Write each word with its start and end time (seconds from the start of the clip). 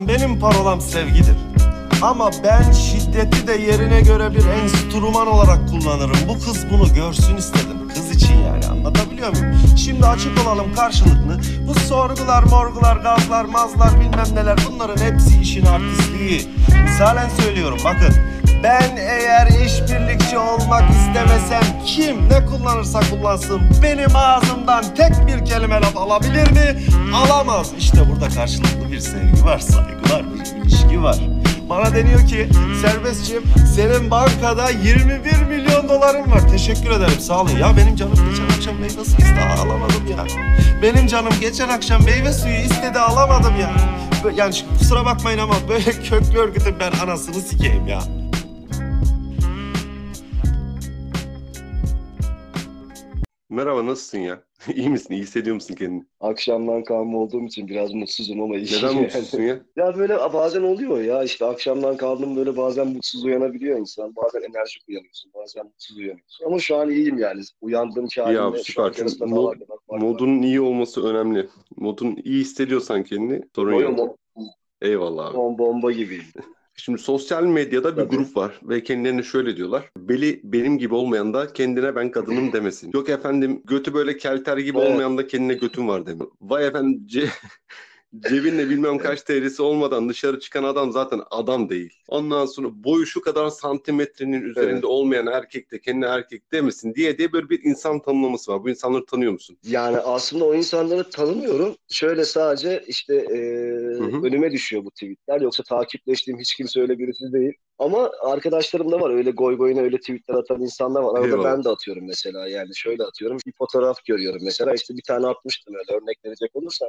Benim 0.00 0.38
parolam 0.40 0.80
sevgidir. 0.80 1.36
Ama 2.02 2.30
ben 2.44 2.72
şiddeti 2.72 3.46
de 3.46 3.52
yerine 3.52 4.00
göre 4.00 4.34
bir 4.34 4.46
enstrüman 4.46 5.26
olarak 5.26 5.68
kullanırım. 5.68 6.16
Bu 6.28 6.34
kız 6.34 6.66
bunu 6.70 6.94
görsün 6.94 7.36
istedim. 7.36 7.88
Kız 7.94 8.10
için 8.10 8.34
yani 8.34 8.66
anlatabiliyor 8.66 9.28
muyum? 9.28 9.56
Şimdi 9.76 10.06
açık 10.06 10.46
olalım 10.46 10.74
karşılıklı. 10.74 11.40
Bu 11.68 11.74
sorgular, 11.74 12.42
morgular, 12.42 12.96
gazlar, 12.96 13.44
mazlar 13.44 14.00
bilmem 14.00 14.26
neler 14.34 14.58
bunların 14.70 15.04
hepsi 15.04 15.40
işin 15.40 15.66
artistliği. 15.66 16.48
Misalen 16.82 17.28
söylüyorum 17.28 17.78
bakın. 17.84 18.14
Ben 18.66 18.96
eğer 18.96 19.46
işbirlikçi 19.46 20.38
olmak 20.38 20.84
istemesem 20.90 21.62
kim 21.86 22.28
ne 22.28 22.46
kullanırsa 22.46 23.00
kullansın 23.00 23.60
benim 23.82 24.16
ağzımdan 24.16 24.84
tek 24.94 25.26
bir 25.26 25.44
kelime 25.44 25.74
laf 25.74 25.96
alabilir 25.96 26.50
mi? 26.50 26.82
Alamaz. 27.14 27.72
İşte 27.78 27.98
burada 28.10 28.28
karşılıklı 28.28 28.92
bir 28.92 29.00
sevgi 29.00 29.44
var, 29.44 29.58
saygı 29.58 30.14
var, 30.14 30.24
bir 30.34 30.62
ilişki 30.62 31.02
var. 31.02 31.16
Bana 31.68 31.94
deniyor 31.94 32.26
ki 32.26 32.48
serbestçiyim 32.82 33.42
senin 33.74 34.10
bankada 34.10 34.70
21 34.70 35.42
milyon 35.42 35.88
doların 35.88 36.30
var. 36.30 36.48
Teşekkür 36.50 36.90
ederim 36.90 37.20
sağ 37.20 37.40
olun. 37.40 37.58
Ya 37.60 37.76
benim 37.76 37.96
canım 37.96 38.18
geçen 38.30 38.56
akşam 38.56 38.76
meyve 38.76 39.04
suyu 39.04 39.16
istedi 39.16 39.40
alamadım 39.40 40.06
ya. 40.10 40.24
Benim 40.82 41.06
canım 41.06 41.32
geçen 41.40 41.68
akşam 41.68 42.04
meyve 42.04 42.32
suyu 42.32 42.56
istedi 42.56 42.98
alamadım 42.98 43.60
ya. 43.60 43.70
Yani 44.36 44.54
kusura 44.78 45.04
bakmayın 45.04 45.38
ama 45.38 45.54
böyle 45.68 45.84
köklü 46.08 46.38
örgütün 46.38 46.74
ben 46.80 46.92
anasını 47.04 47.40
sikeyim 47.40 47.88
ya. 47.88 48.15
Merhaba 53.56 53.86
nasılsın 53.86 54.18
ya? 54.18 54.42
İyi 54.74 54.88
misin? 54.88 55.14
İyi 55.14 55.22
hissediyor 55.22 55.54
musun 55.54 55.74
kendini? 55.74 56.04
Akşamdan 56.20 56.84
kalma 56.84 57.18
olduğum 57.18 57.44
için 57.44 57.68
biraz 57.68 57.92
mutsuzum 57.92 58.42
ama 58.42 58.56
iyi. 58.56 58.66
Neden 58.66 58.94
mutsuzsun 58.94 59.42
ya? 59.42 59.60
Ya 59.76 59.98
böyle 59.98 60.16
bazen 60.16 60.62
oluyor 60.62 61.00
ya 61.00 61.24
işte 61.24 61.44
akşamdan 61.44 61.96
kaldım 61.96 62.36
böyle 62.36 62.56
bazen 62.56 62.86
mutsuz 62.88 63.24
uyanabiliyor 63.24 63.78
insan. 63.78 64.16
Bazen 64.16 64.40
enerjik 64.40 64.88
uyanıyorsun, 64.88 65.32
bazen 65.34 65.64
mutsuz 65.64 65.96
uyanıyorsun. 65.96 66.46
Ama 66.46 66.58
şu 66.58 66.76
an 66.76 66.90
iyiyim 66.90 67.18
yani. 67.18 67.42
Uyandığım 67.60 68.06
ki 68.06 68.20
Ya 68.20 68.26
halimle 68.26 68.64
şu 68.64 68.84
an 68.84 68.90
süper. 68.90 69.08
Çünkü 69.08 69.24
mod- 69.24 69.66
modun 69.88 70.42
iyi 70.42 70.60
olması 70.60 71.06
önemli. 71.06 71.48
Modun 71.76 72.16
iyi 72.24 72.40
hissediyorsan 72.40 73.02
kendini 73.04 73.42
sorun 73.54 73.72
Yo, 73.72 73.80
yo, 73.80 73.90
yok. 73.90 73.98
mo- 73.98 74.16
Eyvallah 74.82 75.26
abi. 75.26 75.36
mo- 75.36 75.58
bomba 75.58 75.92
gibiyim. 75.92 76.24
Şimdi 76.76 76.98
sosyal 76.98 77.44
medyada 77.44 77.96
bir 77.96 78.02
Tabii. 78.02 78.16
grup 78.16 78.36
var 78.36 78.60
ve 78.62 78.82
kendilerine 78.82 79.22
şöyle 79.22 79.56
diyorlar. 79.56 79.90
Beli 79.96 80.40
benim 80.44 80.78
gibi 80.78 80.94
olmayan 80.94 81.34
da 81.34 81.52
kendine 81.52 81.96
ben 81.96 82.10
kadınım 82.10 82.52
demesin. 82.52 82.90
Yok 82.94 83.08
efendim 83.08 83.62
götü 83.64 83.94
böyle 83.94 84.16
kelter 84.16 84.56
gibi 84.58 84.78
Evet. 84.78 84.90
olmayan 84.90 85.18
da 85.18 85.26
kendine 85.26 85.54
götüm 85.54 85.88
var 85.88 86.06
demiyor. 86.06 86.30
Vay 86.40 86.66
efendim 86.66 87.06
cebinle 88.28 88.70
bilmem 88.70 88.98
kaç 88.98 89.22
TL'si 89.22 89.62
olmadan 89.62 90.08
dışarı 90.08 90.40
çıkan 90.40 90.64
adam 90.64 90.92
zaten 90.92 91.20
adam 91.30 91.68
değil. 91.68 91.94
Ondan 92.08 92.46
sonra 92.46 92.68
boyu 92.72 93.06
şu 93.06 93.20
kadar 93.20 93.48
santimetrenin 93.48 94.42
üzerinde 94.42 94.72
Evet. 94.72 94.84
olmayan 94.84 95.26
erkek 95.26 95.70
de 95.70 95.80
kendine 95.80 96.06
erkek 96.06 96.52
demesin 96.52 96.94
diye 96.94 97.18
diye 97.18 97.32
böyle 97.32 97.48
bir 97.50 97.64
insan 97.64 98.00
tanımlaması 98.00 98.52
var. 98.52 98.64
Bu 98.64 98.70
insanları 98.70 99.06
tanıyor 99.06 99.32
musun? 99.32 99.58
Yani 99.62 99.98
aslında 99.98 100.44
o 100.44 100.54
insanları 100.54 101.10
tanımıyorum. 101.10 101.76
Şöyle 101.88 102.24
sadece 102.24 102.84
işte 102.86 103.14
e, 103.14 103.36
hı. 103.98 104.22
önüme 104.22 104.52
düşüyor 104.52 104.84
bu 104.84 104.90
tweetler. 104.90 105.40
Yoksa 105.40 105.62
takipleştiğim 105.62 106.40
hiç 106.40 106.54
kimse 106.54 106.80
öyle 106.80 106.98
birisi 106.98 107.32
değil. 107.32 107.52
Ama 107.78 108.10
arkadaşlarım 108.20 108.92
da 108.92 109.00
var. 109.00 109.10
Öyle 109.10 109.30
goy 109.30 109.56
goyuna 109.56 109.80
öyle 109.80 109.98
tweetler 109.98 110.34
atan 110.34 110.60
insanlar 110.60 111.02
var. 111.02 111.14
Arada 111.18 111.26
Eyvallah. 111.26 111.52
ben 111.52 111.64
de 111.64 111.68
atıyorum 111.68 112.06
mesela. 112.06 112.48
Yani 112.48 112.76
şöyle 112.76 113.04
atıyorum. 113.04 113.38
Bir 113.46 113.52
fotoğraf 113.58 114.04
görüyorum 114.04 114.40
mesela. 114.44 114.74
İşte 114.74 114.96
bir 114.96 115.02
tane 115.02 115.26
atmıştım 115.26 115.74
öyle 115.74 115.98
örnek 116.02 116.18
verecek 116.24 116.56
olursam. 116.56 116.88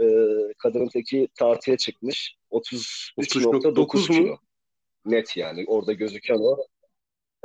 E, 0.00 0.04
kadının 0.58 0.88
teki 0.88 1.28
tartıya 1.38 1.76
çıkmış. 1.76 2.34
33.9 2.52 3.18
33.9 3.18 3.78
mu? 3.78 3.86
kilo. 4.06 4.36
Net 5.04 5.36
yani. 5.36 5.64
Orada 5.66 5.92
gözüken 5.92 6.38
o. 6.40 6.56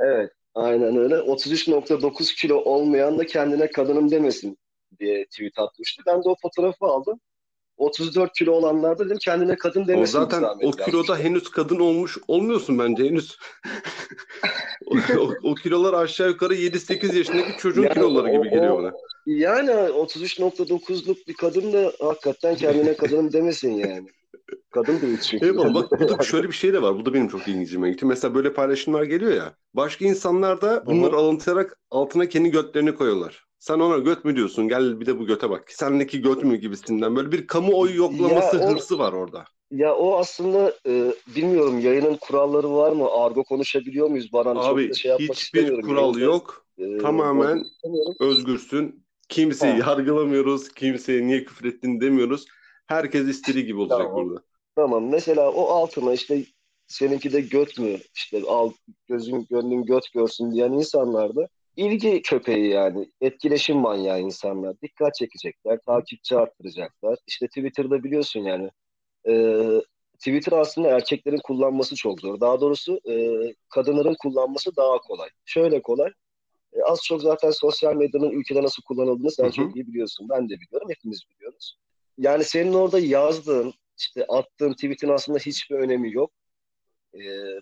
Evet. 0.00 0.30
Aynen 0.54 0.96
öyle. 0.96 1.14
33.9 1.14 2.34
kilo 2.40 2.56
olmayan 2.56 3.18
da 3.18 3.26
kendine 3.26 3.70
kadınım 3.70 4.10
demesin 4.10 4.58
diye 4.98 5.24
tweet 5.26 5.58
atmıştı. 5.58 6.02
Ben 6.06 6.24
de 6.24 6.28
o 6.28 6.36
fotoğrafı 6.42 6.84
aldım. 6.84 7.20
34 7.76 8.32
kilo 8.38 8.52
olanlar 8.52 8.98
da 8.98 9.04
dedim 9.06 9.18
kendine 9.20 9.56
kadın 9.56 9.82
O 9.84 9.86
demesin. 9.88 10.12
zaten 10.12 10.40
zahmet 10.40 10.64
o 10.66 10.70
kiloda 10.70 10.96
yazmışlar. 10.96 11.20
henüz 11.20 11.50
kadın 11.50 11.78
olmuş 11.78 12.18
olmuyorsun 12.28 12.78
bence 12.78 13.04
henüz. 13.04 13.38
o, 15.18 15.50
o, 15.50 15.54
kilolar 15.54 15.94
aşağı 15.94 16.28
yukarı 16.28 16.54
7-8 16.54 17.16
yaşındaki 17.16 17.56
çocuğun 17.56 17.82
Yani 17.82 17.94
kiloları 17.94 18.28
gibi 18.28 18.38
o- 18.38 18.50
geliyor 18.50 18.78
bana. 18.78 18.92
Yani 19.26 19.70
33.9'luk 19.70 21.16
bir 21.28 21.34
kadın 21.34 21.72
da 21.72 21.92
hakikaten 22.00 22.54
kendine 22.56 22.96
kadınım 22.96 23.32
demesin 23.32 23.70
yani. 23.72 24.08
Kadın 24.70 25.00
değil 25.00 25.18
çünkü. 25.20 25.46
Eyvallah 25.46 25.74
bak 25.74 26.00
burada 26.00 26.24
şöyle 26.24 26.48
bir 26.48 26.52
şey 26.52 26.72
de 26.72 26.82
var. 26.82 26.98
Bu 26.98 27.06
da 27.06 27.14
benim 27.14 27.28
çok 27.28 27.48
ilgincime 27.48 27.90
gitti. 27.90 28.06
Mesela 28.06 28.34
böyle 28.34 28.52
paylaşımlar 28.52 29.02
geliyor 29.02 29.32
ya. 29.32 29.54
Başka 29.74 30.04
insanlar 30.04 30.62
da 30.62 30.86
bunları 30.86 31.16
alıntılayarak 31.16 31.78
altına 31.90 32.28
kendi 32.28 32.50
götlerini 32.50 32.94
koyuyorlar. 32.94 33.44
Sen 33.58 33.74
ona 33.80 33.98
göt 33.98 34.24
mü 34.24 34.36
diyorsun? 34.36 34.68
Gel 34.68 35.00
bir 35.00 35.06
de 35.06 35.18
bu 35.18 35.26
göte 35.26 35.50
bak. 35.50 35.70
Sendeki 35.72 36.22
göt 36.22 36.44
mü 36.44 36.56
gibisinden. 36.56 37.16
Böyle 37.16 37.32
bir 37.32 37.46
kamuoyu 37.46 37.96
yoklaması 37.96 38.56
Ya 38.56 38.62
o- 38.66 38.72
hırsı 38.74 38.98
var 38.98 39.12
orada. 39.12 39.44
Ya 39.74 39.94
o 39.94 40.16
aslında 40.16 40.74
e, 40.86 41.12
bilmiyorum 41.36 41.80
yayının 41.80 42.16
kuralları 42.16 42.72
var 42.72 42.92
mı? 42.92 43.08
Argo 43.12 43.44
konuşabiliyor 43.44 44.08
muyuz? 44.10 44.32
Bana 44.32 44.54
çok 44.54 44.64
Abi 44.64 44.90
da 44.90 44.94
şey 44.94 45.10
yapmak 45.10 45.28
hiçbir 45.28 45.58
istemiyorum. 45.58 45.88
kural 45.88 46.14
Yayında, 46.14 46.24
yok. 46.24 46.66
e, 46.78 46.98
Tamamen 46.98 47.64
istemiyorum. 47.64 48.14
özgürsün. 48.20 49.04
Kimseyi 49.28 49.72
Ha. 49.72 49.90
yargılamıyoruz. 49.90 50.68
Kimseye 50.68 51.26
niye 51.26 51.44
küfür 51.44 51.68
ettin 51.68 52.00
demiyoruz. 52.00 52.46
Herkes 52.86 53.28
istediği 53.28 53.66
gibi 53.66 53.80
olacak 53.80 53.98
Tamam. 53.98 54.14
burada. 54.14 54.42
Tamam. 54.76 55.08
Mesela 55.08 55.50
o 55.52 55.64
altına 55.68 56.12
işte 56.12 56.44
seninki 56.86 57.32
de 57.32 57.40
göt 57.40 57.78
mü? 57.78 57.96
İşte 58.14 58.42
al 58.48 58.72
gözün 59.08 59.46
gönlün 59.50 59.84
göt 59.84 60.12
görsün 60.14 60.52
diyen 60.52 60.72
insanlar 60.72 61.36
da 61.36 61.48
ilgi 61.76 62.22
köpeği 62.22 62.68
yani. 62.68 63.10
Etkileşim 63.20 63.76
manyağı 63.76 64.20
insanlar. 64.20 64.80
Dikkat 64.82 65.14
çekecekler. 65.14 65.78
Takipçi 65.86 66.36
arttıracaklar. 66.36 67.18
İşte 67.26 67.46
Twitter'da 67.46 68.04
biliyorsun 68.04 68.40
yani. 68.40 68.70
E, 69.28 69.64
Twitter 70.18 70.52
aslında 70.52 70.88
erkeklerin 70.88 71.40
kullanması 71.44 71.94
çok 71.96 72.20
zor. 72.20 72.40
Daha 72.40 72.60
doğrusu 72.60 73.00
e, 73.10 73.14
kadınların 73.68 74.16
kullanması 74.18 74.76
daha 74.76 74.98
kolay. 74.98 75.28
Şöyle 75.44 75.82
kolay. 75.82 76.10
E, 76.72 76.82
az 76.82 77.02
çok 77.02 77.22
zaten 77.22 77.50
sosyal 77.50 77.94
medyanın 77.94 78.30
ülkede 78.30 78.62
nasıl 78.62 78.82
kullanıldığını 78.82 79.30
sen 79.30 79.44
Hı 79.44 79.48
hı. 79.48 79.52
çok 79.52 79.76
iyi 79.76 79.86
biliyorsun. 79.86 80.28
Ben 80.30 80.48
de 80.48 80.54
biliyorum. 80.60 80.88
Hepimiz 80.90 81.22
biliyoruz. 81.30 81.78
Yani 82.18 82.44
senin 82.44 82.74
orada 82.74 82.98
yazdığın, 82.98 83.74
işte 83.98 84.24
attığın 84.28 84.72
tweetin 84.72 85.08
aslında 85.08 85.38
hiçbir 85.38 85.76
önemi 85.76 86.12
yok. 86.12 86.30
E, 87.14 87.20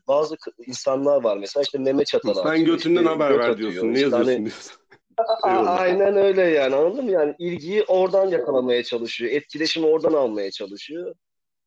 bazı 0.09 0.37
insanlar 0.67 1.25
var 1.25 1.37
mesela 1.37 1.63
işte 1.63 1.79
meme 1.79 2.05
çatalı 2.05 2.43
Sen 2.43 2.65
götünden 2.65 3.01
işte 3.01 3.13
haber 3.13 3.31
ver 3.31 3.39
atıyor, 3.39 3.59
diyorsun. 3.71 3.89
Ne 3.89 3.93
işte 3.93 4.11
hani- 4.11 4.19
yazıyorsun 4.19 4.45
diyorsun. 4.47 4.73
Eyvallah. 5.47 5.81
Aynen 5.81 6.17
öyle 6.17 6.43
yani 6.43 6.75
anladın 6.75 7.05
mı? 7.05 7.11
Yani 7.11 7.35
ilgiyi 7.39 7.85
oradan 7.85 8.29
yakalamaya 8.29 8.83
çalışıyor. 8.83 9.31
Etkileşimi 9.31 9.87
oradan 9.87 10.13
almaya 10.13 10.51
çalışıyor. 10.51 11.15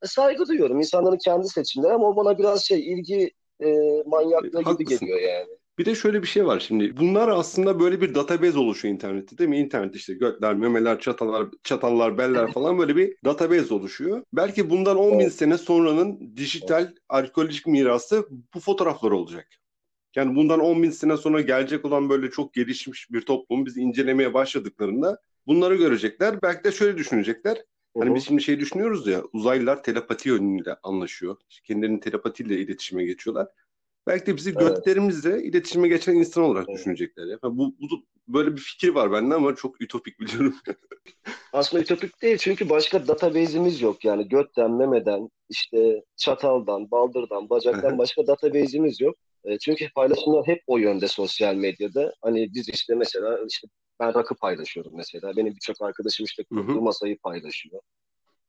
E, 0.02 0.06
saygı 0.06 0.48
duyuyorum. 0.48 0.78
İnsanların 0.78 1.18
kendi 1.18 1.48
seçimleri 1.48 1.92
ama 1.92 2.08
o 2.08 2.16
bana 2.16 2.38
biraz 2.38 2.64
şey 2.64 2.92
ilgi 2.92 3.30
e, 3.60 3.66
manyaklığı 4.06 4.48
gibi 4.48 4.64
Haklısın. 4.64 4.98
geliyor 4.98 5.20
yani. 5.20 5.48
Bir 5.78 5.84
de 5.84 5.94
şöyle 5.94 6.22
bir 6.22 6.26
şey 6.26 6.46
var 6.46 6.60
şimdi. 6.60 6.96
Bunlar 6.96 7.28
aslında 7.28 7.80
böyle 7.80 8.00
bir 8.00 8.14
database 8.14 8.58
oluşuyor 8.58 8.94
internette 8.94 9.38
değil 9.38 9.50
mi? 9.50 9.58
İnternet 9.58 9.96
işte 9.96 10.14
götler, 10.14 10.54
memeler, 10.54 11.00
çatallar, 11.00 11.46
çatallar, 11.64 12.18
beller 12.18 12.52
falan 12.52 12.78
böyle 12.78 12.96
bir 12.96 13.16
database 13.24 13.74
oluşuyor. 13.74 14.22
Belki 14.32 14.70
bundan 14.70 14.96
10 14.96 15.18
bin 15.18 15.28
sene 15.28 15.58
sonranın 15.58 16.36
dijital 16.36 16.92
arkeolojik 17.08 17.66
mirası 17.66 18.28
bu 18.54 18.60
fotoğraflar 18.60 19.10
olacak. 19.10 19.48
Yani 20.16 20.36
bundan 20.36 20.60
10 20.60 20.82
bin 20.82 20.90
sene 20.90 21.16
sonra 21.16 21.40
gelecek 21.40 21.84
olan 21.84 22.08
böyle 22.08 22.30
çok 22.30 22.54
gelişmiş 22.54 23.10
bir 23.10 23.20
toplum 23.20 23.66
biz 23.66 23.76
incelemeye 23.76 24.34
başladıklarında 24.34 25.20
bunları 25.46 25.76
görecekler. 25.76 26.42
Belki 26.42 26.64
de 26.64 26.72
şöyle 26.72 26.98
düşünecekler. 26.98 27.58
Hani 28.00 28.14
biz 28.14 28.26
şimdi 28.26 28.42
şey 28.42 28.60
düşünüyoruz 28.60 29.06
ya 29.06 29.22
uzaylılar 29.32 29.82
telepati 29.82 30.28
yönüyle 30.28 30.76
anlaşıyor. 30.82 31.36
Kendilerinin 31.64 31.98
telepatiyle 31.98 32.58
iletişime 32.58 33.04
geçiyorlar. 33.04 33.48
Belki 34.06 34.26
de 34.26 34.36
bizi 34.36 34.50
Evet. 34.50 34.60
götlerimizle 34.60 35.42
iletişime 35.42 35.88
geçen 35.88 36.14
insan 36.14 36.44
olarak 36.44 36.68
Evet. 36.68 36.78
düşünecekler. 36.78 37.26
Ya. 37.26 37.38
Bu, 37.42 37.76
bu 37.80 38.04
böyle 38.28 38.52
bir 38.56 38.60
fikir 38.60 38.88
var 38.88 39.12
bende 39.12 39.34
ama 39.34 39.54
çok 39.54 39.80
ütopik 39.80 40.20
biliyorum. 40.20 40.54
Aslında 41.52 41.82
ütopik 41.82 42.22
değil 42.22 42.38
çünkü 42.38 42.68
başka 42.68 43.08
database'imiz 43.08 43.80
yok 43.82 44.04
yani 44.04 44.28
götten, 44.28 44.70
memeden, 44.70 45.28
işte 45.48 46.02
çataldan, 46.16 46.90
baldırdan, 46.90 47.50
bacaktan 47.50 47.98
başka 47.98 48.26
database'imiz 48.26 49.00
yok. 49.00 49.16
E, 49.44 49.58
çünkü 49.58 49.88
paylaşımlar 49.94 50.46
hep 50.46 50.62
o 50.66 50.78
yönde 50.78 51.08
sosyal 51.08 51.54
medyada. 51.54 52.12
Hani 52.22 52.54
biz 52.54 52.68
işte 52.68 52.94
mesela 52.94 53.38
işte 53.50 53.68
ben 54.00 54.14
rakı 54.14 54.34
paylaşıyorum 54.34 54.92
mesela. 54.96 55.36
Benim 55.36 55.54
birçok 55.54 55.82
arkadaşım 55.82 56.24
işte 56.26 56.44
kurduğu 56.44 56.80
masayı 56.80 57.18
paylaşıyor. 57.18 57.80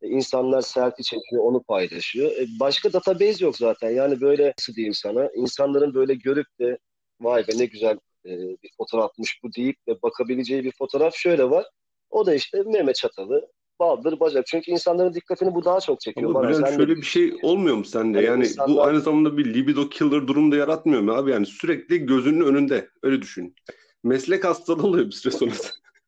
E, 0.02 0.08
insanlar 0.08 0.62
selfie 0.62 1.04
çekiyor, 1.04 1.44
onu 1.44 1.64
paylaşıyor. 1.64 2.32
E, 2.32 2.46
başka 2.60 2.94
database 2.94 3.46
yok 3.46 3.58
zaten. 3.58 3.90
Yani 3.90 4.22
böyle 4.22 4.54
nasıl 4.60 4.74
diyeyim 4.74 4.94
sana? 4.94 5.30
İnsanların 5.36 5.94
böyle 5.94 6.14
görüp 6.16 6.48
de 6.60 6.78
vay 7.22 7.48
be 7.48 7.52
ne 7.58 7.66
güzel 7.66 7.98
e, 8.26 8.30
bir 8.40 8.70
fotoğrafmış 8.78 9.40
bu 9.44 9.54
deyip 9.54 9.88
de 9.88 10.02
bakabileceği 10.04 10.64
bir 10.64 10.72
fotoğraf 10.72 11.16
şöyle 11.16 11.50
var. 11.50 11.66
O 12.10 12.26
da 12.26 12.34
işte 12.36 12.64
meme 12.66 12.94
çatalı, 12.94 13.48
baldır 13.80 14.20
bacak. 14.20 14.46
Çünkü 14.48 14.72
insanların 14.72 15.14
dikkatini 15.14 15.56
bu 15.56 15.66
daha 15.66 15.80
çok 15.80 16.00
çekiyor. 16.02 16.30
Ama 16.36 16.50
de- 16.50 16.76
şöyle 16.76 16.96
bir 16.96 17.02
şey 17.02 17.34
olmuyor 17.42 17.76
mu 17.76 17.86
sende? 17.86 18.22
Yani 18.22 18.42
bu 18.42 18.46
insanlar- 18.46 18.88
aynı 18.88 19.02
zamanda 19.02 19.38
bir 19.38 19.54
libido 19.54 19.90
killer 19.90 20.28
durumu 20.28 20.52
da 20.52 20.56
yaratmıyor 20.56 21.02
mu 21.02 21.12
abi? 21.12 21.32
Yani 21.32 21.46
sürekli 21.46 22.06
gözünün 22.06 22.46
önünde. 22.46 22.90
Öyle 23.04 23.22
düşün. 23.22 23.56
Meslek 24.04 24.46
hastalığı 24.46 24.88
oluyor 24.88 25.06
bir 25.06 25.12
süre 25.12 25.34
sonra. 25.34 25.54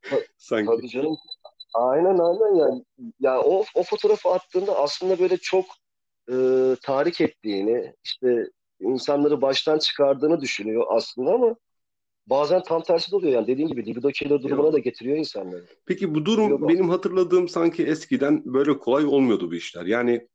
Sanki. 0.38 0.66
Tabii 0.66 0.90
canım. 0.90 1.18
Aynen 1.74 2.18
aynen 2.18 2.56
yani. 2.56 2.84
Ya 3.20 3.42
o, 3.42 3.64
o 3.76 3.84
fotoğrafı 3.84 4.30
attığında 4.30 4.78
aslında 4.78 5.20
böyle 5.20 5.38
çok 5.38 5.66
e, 6.32 6.36
tahrik 6.84 7.22
ettiğini, 7.22 7.94
işte 8.04 8.50
insanları 8.80 9.42
baştan 9.42 9.80
çıkardığını 9.80 10.42
düşünüyor 10.42 10.86
aslında 10.90 11.32
ama 11.32 11.56
bazen 12.28 12.64
tam 12.64 12.82
tersi 12.82 13.12
de 13.12 13.16
oluyor. 13.16 13.34
Yani 13.34 13.48
dediğim 13.48 13.70
gibi 13.70 13.86
libido 13.86 14.10
killer 14.10 14.42
durumuna 14.42 14.66
Yok. 14.66 14.74
da 14.74 14.80
getiriyor 14.80 15.18
insanları. 15.18 15.66
Peki 15.86 16.16
bu 16.16 16.26
durum 16.26 16.50
Yok. 16.50 16.70
benim 16.70 16.90
hatırladığım 16.90 17.50
sanki 17.50 17.84
eskiden 17.84 18.42
böyle 18.46 18.78
kolay 18.78 19.06
olmuyordu 19.06 19.52
bu 19.52 19.56
işler. 19.56 19.86
Yani 19.86 20.28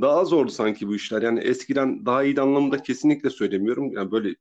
daha 0.00 0.24
zordu 0.24 0.50
sanki 0.50 0.88
bu 0.88 0.94
işler. 0.94 1.22
Yani 1.22 1.40
eskiden 1.40 2.06
daha 2.06 2.24
iyi 2.24 2.40
anlamda 2.40 2.82
kesinlikle 2.82 3.30
söylemiyorum. 3.30 3.92
Yani 3.92 4.10
böyle 4.10 4.34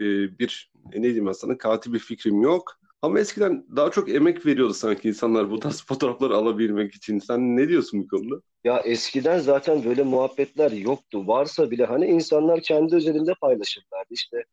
e, 0.00 0.04
bir 0.38 0.72
e, 0.92 0.98
ne 0.98 1.02
diyeyim 1.02 1.34
sana 1.34 1.58
katı 1.58 1.92
bir 1.92 1.98
fikrim 1.98 2.42
yok. 2.42 2.78
Ama 3.02 3.20
eskiden 3.20 3.66
daha 3.76 3.90
çok 3.90 4.08
emek 4.08 4.46
veriyordu 4.46 4.74
sanki 4.74 5.08
insanlar 5.08 5.50
bu 5.50 5.60
tarz 5.60 5.84
fotoğrafları 5.86 6.36
alabilmek 6.36 6.94
için. 6.94 7.18
Sen 7.18 7.56
ne 7.56 7.68
diyorsun 7.68 8.02
bu 8.02 8.08
konuda? 8.08 8.40
Ya 8.64 8.78
eskiden 8.80 9.38
zaten 9.38 9.84
böyle 9.84 10.02
muhabbetler 10.02 10.70
yoktu. 10.70 11.26
Varsa 11.26 11.70
bile 11.70 11.84
hani 11.84 12.06
insanlar 12.06 12.60
kendi 12.60 12.96
özelinde 12.96 13.34
paylaşırlardı. 13.40 14.08
İşte 14.10 14.44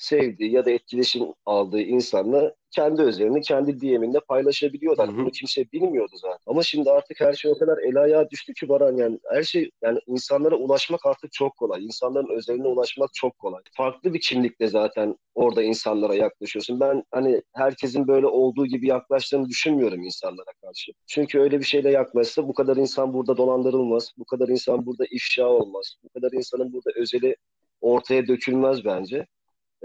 sevdiği 0.00 0.52
ya 0.52 0.64
da 0.64 0.70
etkileşim 0.70 1.22
aldığı 1.46 1.80
insanla 1.80 2.54
kendi 2.70 3.02
özelini 3.02 3.40
kendi 3.40 3.80
DM'inde 3.80 4.20
paylaşabiliyorlar. 4.20 5.08
Hı 5.08 5.12
hı. 5.12 5.16
Bunu 5.16 5.30
kimse 5.30 5.72
bilmiyordu 5.72 6.12
zaten. 6.16 6.38
Ama 6.46 6.62
şimdi 6.62 6.90
artık 6.90 7.20
her 7.20 7.32
şey 7.32 7.50
o 7.50 7.58
kadar 7.58 7.78
el 7.78 7.96
ayağa 7.96 8.30
düştü 8.30 8.54
ki 8.54 8.68
Baran 8.68 8.96
yani 8.96 9.18
her 9.30 9.42
şey 9.42 9.70
yani 9.82 9.98
insanlara 10.06 10.56
ulaşmak 10.56 11.06
artık 11.06 11.32
çok 11.32 11.56
kolay. 11.56 11.84
İnsanların 11.84 12.36
özeline 12.36 12.66
ulaşmak 12.66 13.14
çok 13.14 13.38
kolay. 13.38 13.62
Farklı 13.72 14.14
bir 14.14 14.20
kimlikle 14.20 14.68
zaten 14.68 15.16
orada 15.34 15.62
insanlara 15.62 16.14
yaklaşıyorsun. 16.14 16.80
Ben 16.80 17.04
hani 17.10 17.42
herkesin 17.54 18.08
böyle 18.08 18.26
olduğu 18.26 18.66
gibi 18.66 18.88
yaklaştığını 18.88 19.48
düşünmüyorum 19.48 20.02
insanlara 20.02 20.52
karşı. 20.64 20.92
Çünkü 21.06 21.40
öyle 21.40 21.58
bir 21.58 21.64
şeyle 21.64 21.90
yaklaşsa 21.90 22.48
bu 22.48 22.54
kadar 22.54 22.76
insan 22.76 23.12
burada 23.14 23.36
dolandırılmaz. 23.36 24.12
Bu 24.18 24.24
kadar 24.24 24.48
insan 24.48 24.86
burada 24.86 25.04
ifşa 25.10 25.46
olmaz. 25.46 25.94
Bu 26.04 26.08
kadar 26.08 26.32
insanın 26.32 26.72
burada 26.72 26.90
özeli 26.96 27.36
ortaya 27.80 28.26
dökülmez 28.26 28.84
bence. 28.84 29.26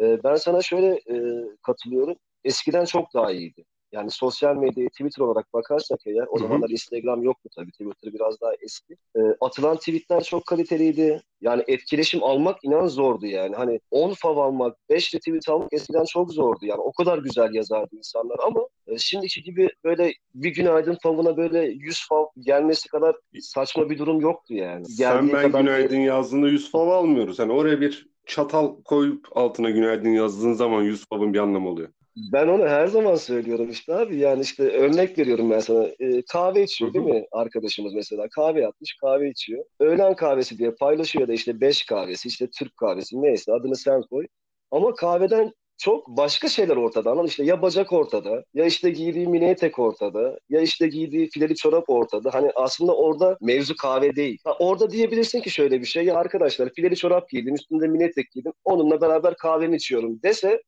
Ee, 0.02 0.24
ben 0.24 0.36
sana 0.36 0.62
şöyle 0.62 0.88
e, 0.88 1.46
katılıyorum. 1.62 2.16
Eskiden 2.44 2.86
çok 2.86 3.14
daha 3.14 3.32
iyiydi. 3.32 3.66
Yani 3.96 4.12
sosyal 4.12 4.56
medyaya 4.56 4.90
Twitter 4.90 5.24
olarak 5.24 5.54
bakarsak 5.54 6.00
eğer, 6.06 6.26
o 6.30 6.40
zamanlar 6.40 6.70
Instagram 6.70 7.24
yoktu 7.24 7.50
tabii. 7.56 7.72
Twitter 7.72 8.14
biraz 8.14 8.42
daha 8.42 8.52
eski. 8.62 8.94
Ee, 9.16 9.20
atılan 9.42 9.78
tweetler 9.78 10.24
çok 10.24 10.46
kaliteliydi. 10.46 11.22
Yani 11.42 11.64
etkileşim 11.68 12.24
almak 12.24 12.64
inan 12.64 12.88
zordu 12.88 13.26
yani. 13.26 13.56
Hani 13.56 13.80
10 13.92 14.14
fav 14.14 14.38
almak, 14.38 14.78
5 14.90 15.16
retweet 15.16 15.50
almak 15.50 15.74
eskiden 15.74 16.04
çok 16.04 16.34
zordu. 16.34 16.66
Yani 16.66 16.82
o 16.82 16.92
kadar 16.92 17.18
güzel 17.18 17.54
yazardı 17.54 17.96
insanlar 17.96 18.38
ama 18.48 18.68
e, 18.88 18.98
şimdiki 18.98 19.44
gibi 19.44 19.70
böyle 19.84 20.14
bir 20.36 20.50
günaydın 20.50 20.98
favına 21.04 21.38
böyle 21.38 21.60
100 21.66 22.08
fav 22.08 22.26
gelmesi 22.40 22.90
kadar 22.90 23.16
saçma 23.40 23.90
bir 23.90 23.98
durum 23.98 24.22
yoktu 24.22 24.54
yani. 24.54 24.86
Sen 24.86 24.98
Geldiği 24.98 25.34
ben 25.34 25.42
kadar 25.42 25.60
günaydın 25.60 26.00
yazdığında 26.00 26.48
100 26.48 26.72
fav 26.72 26.88
almıyoruz. 26.88 27.40
Yani 27.40 27.52
oraya 27.52 27.82
bir 27.82 28.15
çatal 28.26 28.84
koyup 28.84 29.28
altına 29.32 29.70
günaydın 29.70 30.10
yazdığın 30.10 30.54
zaman 30.54 30.82
100 30.84 31.06
favın 31.10 31.34
bir 31.34 31.40
anlamı 31.40 31.70
oluyor. 31.70 31.90
Ben 32.34 32.48
onu 32.48 32.68
her 32.68 32.88
zaman 32.88 33.16
söylüyorum 33.16 33.70
işte 33.70 33.96
abi. 33.96 34.18
Yani 34.18 34.42
işte 34.42 34.64
örnek 34.64 35.18
veriyorum 35.20 35.52
ben 35.52 35.60
sana. 35.60 35.86
Ee, 36.00 36.22
kahve 36.32 36.64
içiyor 36.64 36.94
değil 36.94 37.06
mi 37.06 37.26
arkadaşımız 37.32 37.94
mesela? 37.94 38.28
Kahve 38.30 38.62
yapmış, 38.62 38.98
kahve 39.02 39.30
içiyor. 39.30 39.66
Öğlen 39.80 40.16
kahvesi 40.16 40.58
diye 40.58 40.72
paylaşıyor 40.72 41.28
da 41.28 41.34
işte 41.34 41.62
beş 41.62 41.86
kahvesi, 41.86 42.28
işte 42.28 42.50
Türk 42.60 42.78
kahvesi 42.78 43.22
neyse 43.22 43.54
adını 43.54 43.76
sen 43.76 44.02
koy. 44.02 44.28
Ama 44.72 44.94
kahveden 44.94 45.52
çok 45.78 46.08
başka 46.08 46.48
şeyler 46.50 46.78
ortada. 46.78 47.12
Anladın 47.12 47.28
işte 47.28 47.44
ya 47.44 47.62
bacak 47.62 47.94
ortada, 47.94 48.44
ya 48.54 48.66
işte 48.66 48.90
giydiği 48.90 49.28
mini 49.28 49.46
etek 49.46 49.80
ortada, 49.80 50.40
ya 50.50 50.62
işte 50.62 50.88
giydiği 50.88 51.30
fileli 51.30 51.56
çorap 51.56 51.90
ortada. 51.90 52.34
Hani 52.34 52.52
aslında 52.56 52.96
orada 52.96 53.38
mevzu 53.42 53.76
kahve 53.76 54.16
değil. 54.16 54.40
Ha, 54.44 54.56
orada 54.60 54.92
diyebilirsin 54.92 55.42
ki 55.42 55.50
şöyle 55.50 55.82
bir 55.82 55.86
şey. 55.86 56.06
Ya 56.06 56.16
arkadaşlar 56.16 56.70
fileli 56.76 56.96
çorap 56.96 57.30
giydim, 57.30 57.56
üstünde 57.56 57.88
mini 57.88 58.04
etek 58.04 58.32
giydim. 58.32 58.52
Onunla 58.64 59.02
beraber 59.02 59.36
kahvemi 59.38 59.76
içiyorum 59.76 60.20
dese 60.24 60.62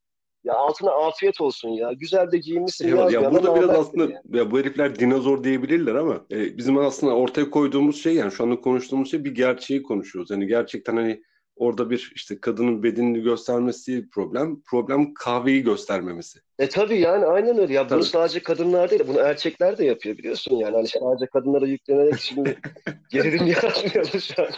ya 0.44 0.54
altına 0.54 0.92
afiyet 0.92 1.42
olsun 1.42 1.70
ya. 1.70 1.92
Güzel 1.94 2.32
de 2.32 2.38
giyinmişsin. 2.38 2.88
Ya 2.88 2.96
yazmayana 2.96 3.34
burada 3.34 3.56
biraz 3.56 3.70
aslında 3.70 4.04
yani. 4.04 4.38
ya 4.38 4.52
bu 4.52 4.60
herifler 4.60 5.00
dinozor 5.00 5.44
diyebilirler 5.44 5.96
ama 5.96 6.26
e, 6.32 6.58
bizim 6.58 6.78
aslında 6.78 7.16
ortaya 7.16 7.50
koyduğumuz 7.50 8.04
şey 8.04 8.14
yani 8.14 8.32
şu 8.32 8.44
anda 8.44 8.62
konuştuğumuz 8.62 9.12
şey 9.12 9.26
bir 9.26 9.36
gerçeği 9.36 9.84
konuşuyoruz. 9.84 10.32
Yani 10.32 10.48
gerçekten 10.48 10.96
hani 10.96 11.22
orada 11.58 11.90
bir 11.90 12.12
işte 12.16 12.40
kadının 12.42 12.84
bedenini 12.84 13.22
göstermesi 13.22 13.92
değil 13.92 14.10
problem. 14.12 14.62
Problem 14.62 15.14
kahveyi 15.14 15.64
göstermemesi. 15.64 16.40
E 16.60 16.70
tabii 16.70 17.00
yani 17.00 17.26
aynen 17.26 17.58
öyle. 17.58 17.74
Ya 17.74 17.82
bunu 17.90 17.90
Tabii. 17.90 18.04
sadece 18.04 18.40
kadınlar 18.44 18.90
değil, 18.90 19.04
bunu 19.08 19.20
erkekler 19.20 19.78
de 19.78 19.86
yapıyor 19.86 20.18
biliyorsun 20.18 20.56
yani. 20.56 20.76
Hani 20.76 20.88
sadece 20.88 21.26
kadınlara 21.28 21.68
yüklenerek 21.68 22.20
şimdi 22.20 22.58
gerilim 23.12 23.48
yaratmayalım 23.48 24.22
şu 24.22 24.42
an. 24.44 24.50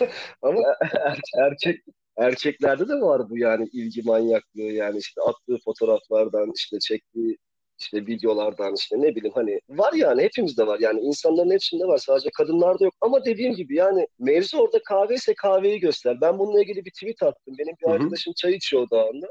Ama 0.42 0.60
er- 0.94 1.20
erkek 1.46 1.82
erkeklerde 2.18 2.88
de 2.88 2.94
var 2.94 3.30
bu 3.30 3.38
yani 3.38 3.70
ilgi 3.74 4.02
manyaklığı 4.02 4.62
yani 4.62 4.98
işte 4.98 5.22
attığı 5.22 5.58
fotoğraflardan 5.66 6.52
işte 6.56 6.80
çektiği 6.80 7.38
işte 7.80 8.06
videolardan 8.08 8.76
işte 8.76 9.02
ne 9.02 9.16
bileyim 9.16 9.34
hani 9.36 9.62
var 9.70 9.94
yani 9.94 10.22
hepimizde 10.24 10.68
var 10.68 10.80
yani 10.80 11.00
insanların 11.02 11.52
hepsinde 11.52 11.86
var 11.86 11.98
sadece 11.98 12.30
kadınlarda 12.38 12.84
yok 12.86 12.94
ama 13.02 13.26
dediğim 13.26 13.54
gibi 13.56 13.76
yani 13.76 14.08
mevzu 14.20 14.58
orada 14.58 14.80
kahve 14.84 15.16
ise 15.16 15.34
kahveyi 15.34 15.80
göster. 15.80 16.22
Ben 16.22 16.40
bununla 16.40 16.62
ilgili 16.62 16.86
bir 16.86 16.92
tweet 16.92 17.24
attım. 17.24 17.56
Benim 17.60 17.76
bir 17.82 17.86
arkadaşım 17.94 18.34
çay 18.34 18.54
içiyor 18.54 18.88
o 18.92 18.98
anda. 18.98 19.28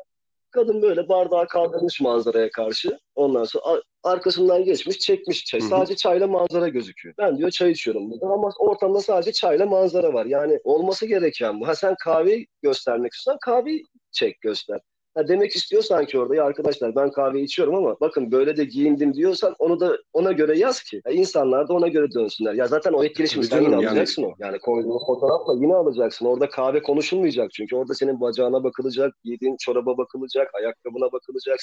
Kadın 0.50 0.82
böyle 0.82 1.08
bardağı 1.08 1.46
kaldırmış 1.46 2.00
manzaraya 2.00 2.50
karşı. 2.50 2.98
Ondan 3.14 3.44
sonra 3.44 3.64
ar- 3.64 3.82
arkasından 4.02 4.64
geçmiş 4.64 4.98
çekmiş 4.98 5.44
çay. 5.44 5.60
Sadece 5.60 5.96
çayla 5.96 6.26
manzara 6.26 6.68
gözüküyor. 6.68 7.14
Ben 7.18 7.38
diyor 7.38 7.50
çay 7.50 7.70
içiyorum 7.70 8.10
burada 8.10 8.26
ama 8.26 8.50
ortamda 8.58 9.00
sadece 9.00 9.32
çayla 9.32 9.66
manzara 9.66 10.12
var. 10.12 10.26
Yani 10.26 10.60
olması 10.64 11.06
gereken 11.06 11.60
bu. 11.60 11.68
Ha 11.68 11.74
sen 11.74 11.94
kahveyi 12.04 12.46
göstermek 12.62 13.12
istiyorsan 13.12 13.38
kahveyi 13.40 13.84
çek 14.12 14.40
göster. 14.40 14.80
Ha 15.18 15.28
demek 15.28 15.56
istiyorsan 15.56 16.06
ki 16.06 16.18
orada 16.18 16.34
ya 16.34 16.44
arkadaşlar 16.44 16.94
ben 16.96 17.10
kahve 17.10 17.40
içiyorum 17.42 17.74
ama 17.74 17.96
bakın 18.00 18.32
böyle 18.32 18.56
de 18.56 18.64
giyindim 18.64 19.14
diyorsan 19.14 19.54
onu 19.58 19.80
da 19.80 19.98
ona 20.12 20.32
göre 20.32 20.58
yaz 20.58 20.82
ki 20.82 21.02
ya 21.06 21.12
insanlar 21.12 21.68
da 21.68 21.72
ona 21.72 21.88
göre 21.88 22.12
dönsünler. 22.14 22.54
Ya 22.54 22.66
zaten 22.66 22.92
o 22.92 23.04
etkileşimi 23.04 23.44
sen 23.44 23.62
yine 23.62 23.74
yani- 23.74 23.88
alacaksın 23.88 24.22
o. 24.22 24.34
Yani 24.38 24.58
koyduğun 24.58 24.98
fotoğrafla 25.06 25.54
yine 25.54 25.74
alacaksın. 25.74 26.26
Orada 26.26 26.48
kahve 26.48 26.82
konuşulmayacak 26.82 27.50
çünkü 27.52 27.76
orada 27.76 27.94
senin 27.94 28.20
bacağına 28.20 28.64
bakılacak, 28.64 29.14
giydiğin 29.24 29.56
çoraba 29.60 29.98
bakılacak, 29.98 30.54
ayakkabına 30.54 31.12
bakılacak, 31.12 31.58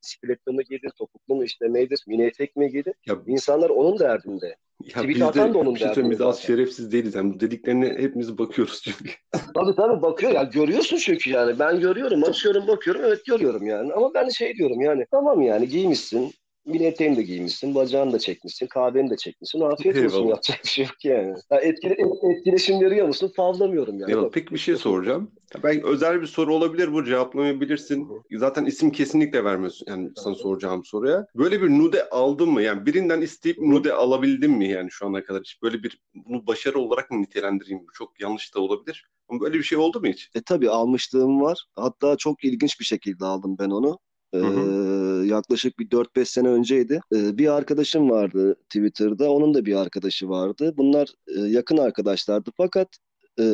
stiletto 0.00 0.52
mu 0.52 0.62
giydin, 0.62 0.90
topuklu 0.98 1.34
mu 1.34 1.44
işte 1.44 1.72
nedir, 1.72 2.04
mini 2.06 2.24
etek 2.24 2.56
mi 2.56 2.70
giydin? 2.70 2.94
Ya, 3.06 3.16
İnsanlar 3.26 3.70
onun 3.70 3.98
derdinde. 3.98 4.56
Ya 4.84 4.88
tweet 4.88 5.08
biz 5.08 5.20
de 5.20 5.24
atan 5.24 5.54
da 5.54 5.58
onun 5.58 5.74
şey 5.74 5.88
söyleyeyim, 5.88 6.10
biz 6.10 6.20
az 6.20 6.38
şerefsiz 6.38 6.92
değiliz. 6.92 7.14
Yani 7.14 7.34
bu 7.34 7.40
dediklerine 7.40 7.86
hepimiz 7.88 8.38
bakıyoruz 8.38 8.80
çünkü. 8.84 9.10
Tabii 9.54 9.76
tabii 9.76 10.02
bakıyor. 10.02 10.32
Ya 10.32 10.42
görüyorsun 10.42 10.96
çünkü 10.96 11.30
yani. 11.30 11.58
Ben 11.58 11.80
görüyorum 11.80 12.24
açıyorum 12.24 12.66
bakıyorum. 12.66 13.02
Evet 13.04 13.26
görüyorum 13.26 13.66
yani. 13.66 13.92
Ama 13.92 14.14
ben 14.14 14.28
şey 14.28 14.54
diyorum 14.54 14.80
yani 14.80 15.06
tamam 15.10 15.42
yani 15.42 15.68
giymişsin 15.68 16.32
mini 16.68 17.16
de 17.16 17.22
giymişsin 17.22 17.74
bacağını 17.74 18.12
da 18.12 18.18
çekmişsin 18.18 18.66
kahveni 18.66 19.10
de 19.10 19.16
çekmişsin 19.16 19.60
afiyet 19.60 19.96
olsun 19.96 20.16
Eyvallah. 20.16 20.28
yapacak 20.28 20.60
bir 20.64 20.68
şey 20.68 20.84
yok 20.84 21.04
yani. 21.04 21.34
Ya 21.50 21.58
etkile, 21.58 21.92
et- 21.92 22.36
etkileşim 22.36 22.80
veriyor 22.80 23.06
musun 23.06 23.32
fazlamıyorum 23.36 24.00
yani. 24.00 24.10
Eyvallah. 24.10 24.30
Peki 24.32 24.54
bir 24.54 24.58
şey 24.58 24.76
soracağım. 24.76 25.30
Ya 25.54 25.62
belki 25.62 25.86
özel 25.86 26.20
bir 26.20 26.26
soru 26.26 26.54
olabilir 26.54 26.92
bu 26.92 27.04
cevaplamayabilirsin. 27.04 28.08
Zaten 28.32 28.64
isim 28.64 28.90
kesinlikle 28.90 29.44
vermiyorsun 29.44 29.86
yani 29.88 30.10
sana 30.16 30.34
soracağım 30.34 30.84
soruya. 30.84 31.26
Böyle 31.34 31.62
bir 31.62 31.70
nude 31.70 32.08
aldın 32.08 32.48
mı? 32.48 32.62
Yani 32.62 32.86
birinden 32.86 33.20
isteyip 33.20 33.58
nude 33.58 33.92
alabildin 33.92 34.50
mi 34.50 34.68
yani 34.68 34.90
şu 34.90 35.06
ana 35.06 35.24
kadar? 35.24 35.40
Hiç 35.40 35.62
böyle 35.62 35.82
bir 35.82 36.00
bunu 36.14 36.46
başarı 36.46 36.78
olarak 36.78 37.10
mı 37.10 37.22
nitelendireyim? 37.22 37.86
Çok 37.94 38.20
yanlış 38.20 38.54
da 38.54 38.60
olabilir. 38.60 39.08
Ama 39.28 39.40
böyle 39.40 39.58
bir 39.58 39.62
şey 39.62 39.78
oldu 39.78 40.00
mu 40.00 40.06
hiç? 40.06 40.30
E 40.34 40.42
tabii 40.42 40.70
almışlığım 40.70 41.40
var. 41.40 41.64
Hatta 41.76 42.16
çok 42.16 42.44
ilginç 42.44 42.80
bir 42.80 42.84
şekilde 42.84 43.24
aldım 43.24 43.56
ben 43.58 43.70
onu. 43.70 43.98
Ee, 44.34 44.38
Hı 44.38 44.42
yaklaşık 45.28 45.78
bir 45.78 45.90
4-5 45.90 46.24
sene 46.24 46.48
önceydi. 46.48 47.00
Ee, 47.14 47.38
bir 47.38 47.48
arkadaşım 47.56 48.10
vardı 48.10 48.54
Twitter'da. 48.54 49.30
Onun 49.30 49.54
da 49.54 49.64
bir 49.64 49.74
arkadaşı 49.74 50.28
vardı. 50.28 50.74
Bunlar 50.76 51.08
e, 51.36 51.40
yakın 51.40 51.76
arkadaşlardı. 51.76 52.50
Fakat 52.56 52.88
e, 53.40 53.44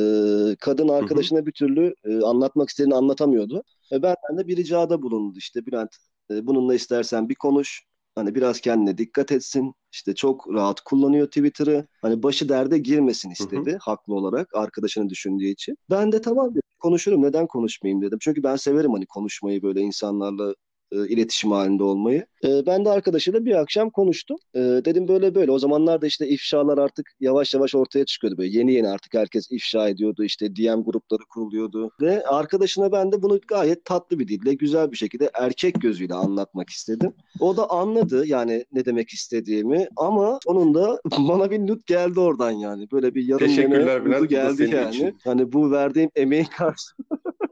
kadın 0.60 0.88
arkadaşına 0.88 1.46
bir 1.46 1.52
türlü 1.52 1.94
e, 2.04 2.20
anlatmak 2.20 2.68
istediğini 2.68 2.94
anlatamıyordu. 2.94 3.62
E, 3.92 4.02
benden 4.02 4.38
de 4.38 4.48
bir 4.48 4.56
ricada 4.56 5.02
bulundu. 5.02 5.38
İşte 5.38 5.66
Bülent 5.66 5.96
e, 6.30 6.46
bununla 6.46 6.74
istersen 6.74 7.28
bir 7.28 7.34
konuş. 7.34 7.82
Hani 8.14 8.34
biraz 8.34 8.60
kendine 8.60 8.98
dikkat 8.98 9.32
etsin. 9.32 9.74
İşte 9.92 10.14
çok 10.14 10.54
rahat 10.54 10.80
kullanıyor 10.80 11.26
Twitter'ı. 11.26 11.86
Hani 12.02 12.22
başı 12.22 12.48
derde 12.48 12.78
girmesin 12.78 13.30
istedi 13.30 13.78
haklı 13.80 14.14
olarak 14.14 14.54
arkadaşını 14.54 15.10
düşündüğü 15.10 15.46
için. 15.46 15.76
Ben 15.90 16.12
de 16.12 16.20
tamam 16.20 16.50
dedim 16.50 16.62
konuşurum 16.84 17.22
neden 17.22 17.46
konuşmayayım 17.46 18.02
dedim. 18.02 18.18
Çünkü 18.20 18.42
ben 18.42 18.56
severim 18.56 18.92
hani 18.92 19.06
konuşmayı 19.06 19.62
böyle 19.62 19.80
insanlarla 19.80 20.54
e, 20.94 21.08
iletişim 21.08 21.50
halinde 21.52 21.84
olmayı. 21.84 22.26
E, 22.44 22.66
ben 22.66 22.84
de 22.84 22.90
arkadaşıyla 22.90 23.44
bir 23.44 23.54
akşam 23.60 23.90
konuştum. 23.90 24.36
E, 24.54 24.60
dedim 24.60 25.08
böyle 25.08 25.34
böyle. 25.34 25.50
O 25.50 25.58
zamanlar 25.58 26.02
da 26.02 26.06
işte 26.06 26.28
ifşalar 26.28 26.78
artık 26.78 27.10
yavaş 27.20 27.54
yavaş 27.54 27.74
ortaya 27.74 28.04
çıkıyordu. 28.04 28.38
Böyle 28.38 28.58
yeni 28.58 28.72
yeni 28.72 28.88
artık 28.88 29.14
herkes 29.14 29.50
ifşa 29.50 29.88
ediyordu. 29.88 30.24
İşte 30.24 30.56
DM 30.56 30.82
grupları 30.84 31.22
kuruluyordu. 31.30 31.90
Ve 32.00 32.26
arkadaşına 32.26 32.92
ben 32.92 33.12
de 33.12 33.22
bunu 33.22 33.40
gayet 33.48 33.84
tatlı 33.84 34.18
bir 34.18 34.28
dille, 34.28 34.54
güzel 34.54 34.92
bir 34.92 34.96
şekilde 34.96 35.30
erkek 35.34 35.80
gözüyle 35.80 36.14
anlatmak 36.14 36.70
istedim. 36.70 37.14
O 37.40 37.56
da 37.56 37.70
anladı 37.70 38.26
yani 38.26 38.64
ne 38.72 38.84
demek 38.84 39.10
istediğimi 39.10 39.88
ama 39.96 40.38
sonunda 40.44 41.00
bana 41.18 41.50
bir 41.50 41.66
nut 41.66 41.86
geldi 41.86 42.20
oradan 42.20 42.50
yani. 42.50 42.90
Böyle 42.92 43.14
bir 43.14 43.24
yarım 43.24 43.46
Teşekkürler 43.46 44.04
Bülent, 44.04 44.22
da 44.22 44.26
geldi 44.26 44.70
yani. 44.74 44.94
için. 44.94 45.18
Hani 45.24 45.52
bu 45.52 45.70
verdiğim 45.70 46.10
emeğin 46.14 46.44
karşılığında 46.44 47.34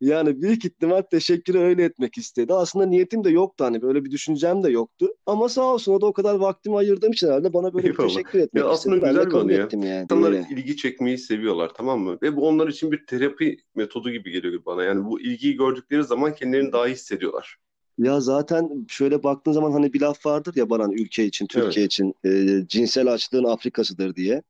yani 0.00 0.42
büyük 0.42 0.64
ihtimal 0.64 1.02
teşekkürü 1.02 1.58
öyle 1.58 1.84
etmek 1.84 2.18
istedi. 2.18 2.54
Aslında 2.54 2.86
niyetim 2.86 3.24
de 3.24 3.30
yoktu 3.30 3.64
hani 3.64 3.82
böyle 3.82 4.04
bir 4.04 4.10
düşüncem 4.10 4.62
de 4.62 4.70
yoktu. 4.70 5.08
Ama 5.26 5.48
sağ 5.48 5.62
olsun 5.62 5.92
o 5.92 6.00
da 6.00 6.06
o 6.06 6.12
kadar 6.12 6.34
vaktimi 6.34 6.76
ayırdığım 6.76 7.12
için 7.12 7.26
herhalde 7.26 7.52
bana 7.52 7.74
böyle 7.74 7.86
bir 7.88 7.92
Eyvallah. 7.92 8.08
teşekkür 8.08 8.38
etmek 8.38 8.64
Ya 8.64 8.68
aslında 8.70 8.96
istedi. 8.96 9.14
De 9.14 9.24
güzel 9.24 9.30
bir 9.30 9.36
anı 9.36 9.52
ya. 9.52 9.68
yani. 9.72 10.02
İnsanlar 10.02 10.28
Öyle. 10.28 10.46
ilgi 10.50 10.76
çekmeyi 10.76 11.18
seviyorlar 11.18 11.70
tamam 11.76 12.00
mı? 12.00 12.18
Ve 12.22 12.36
bu 12.36 12.48
onlar 12.48 12.68
için 12.68 12.92
bir 12.92 13.06
terapi 13.06 13.56
metodu 13.74 14.10
gibi 14.10 14.30
geliyor 14.30 14.64
bana. 14.66 14.84
Yani 14.84 15.04
bu 15.04 15.20
ilgiyi 15.20 15.56
gördükleri 15.56 16.04
zaman 16.04 16.34
kendilerini 16.34 16.72
daha 16.72 16.88
iyi 16.88 16.94
hissediyorlar. 16.94 17.56
Ya 17.98 18.20
zaten 18.20 18.86
şöyle 18.88 19.22
baktığın 19.22 19.52
zaman 19.52 19.72
hani 19.72 19.92
bir 19.92 20.00
laf 20.00 20.26
vardır 20.26 20.52
ya 20.56 20.70
Baran 20.70 20.92
ülke 20.92 21.24
için, 21.24 21.46
Türkiye 21.46 21.86
için 21.86 22.14
e, 22.24 22.48
cinsel 22.68 23.12
açlığın 23.12 23.44
Afrikasıdır 23.44 24.14
diye. 24.16 24.42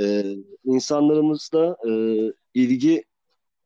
E, 0.00 0.34
insanlarımızda 0.64 1.76
e, 1.88 1.92
ilgi 2.54 3.04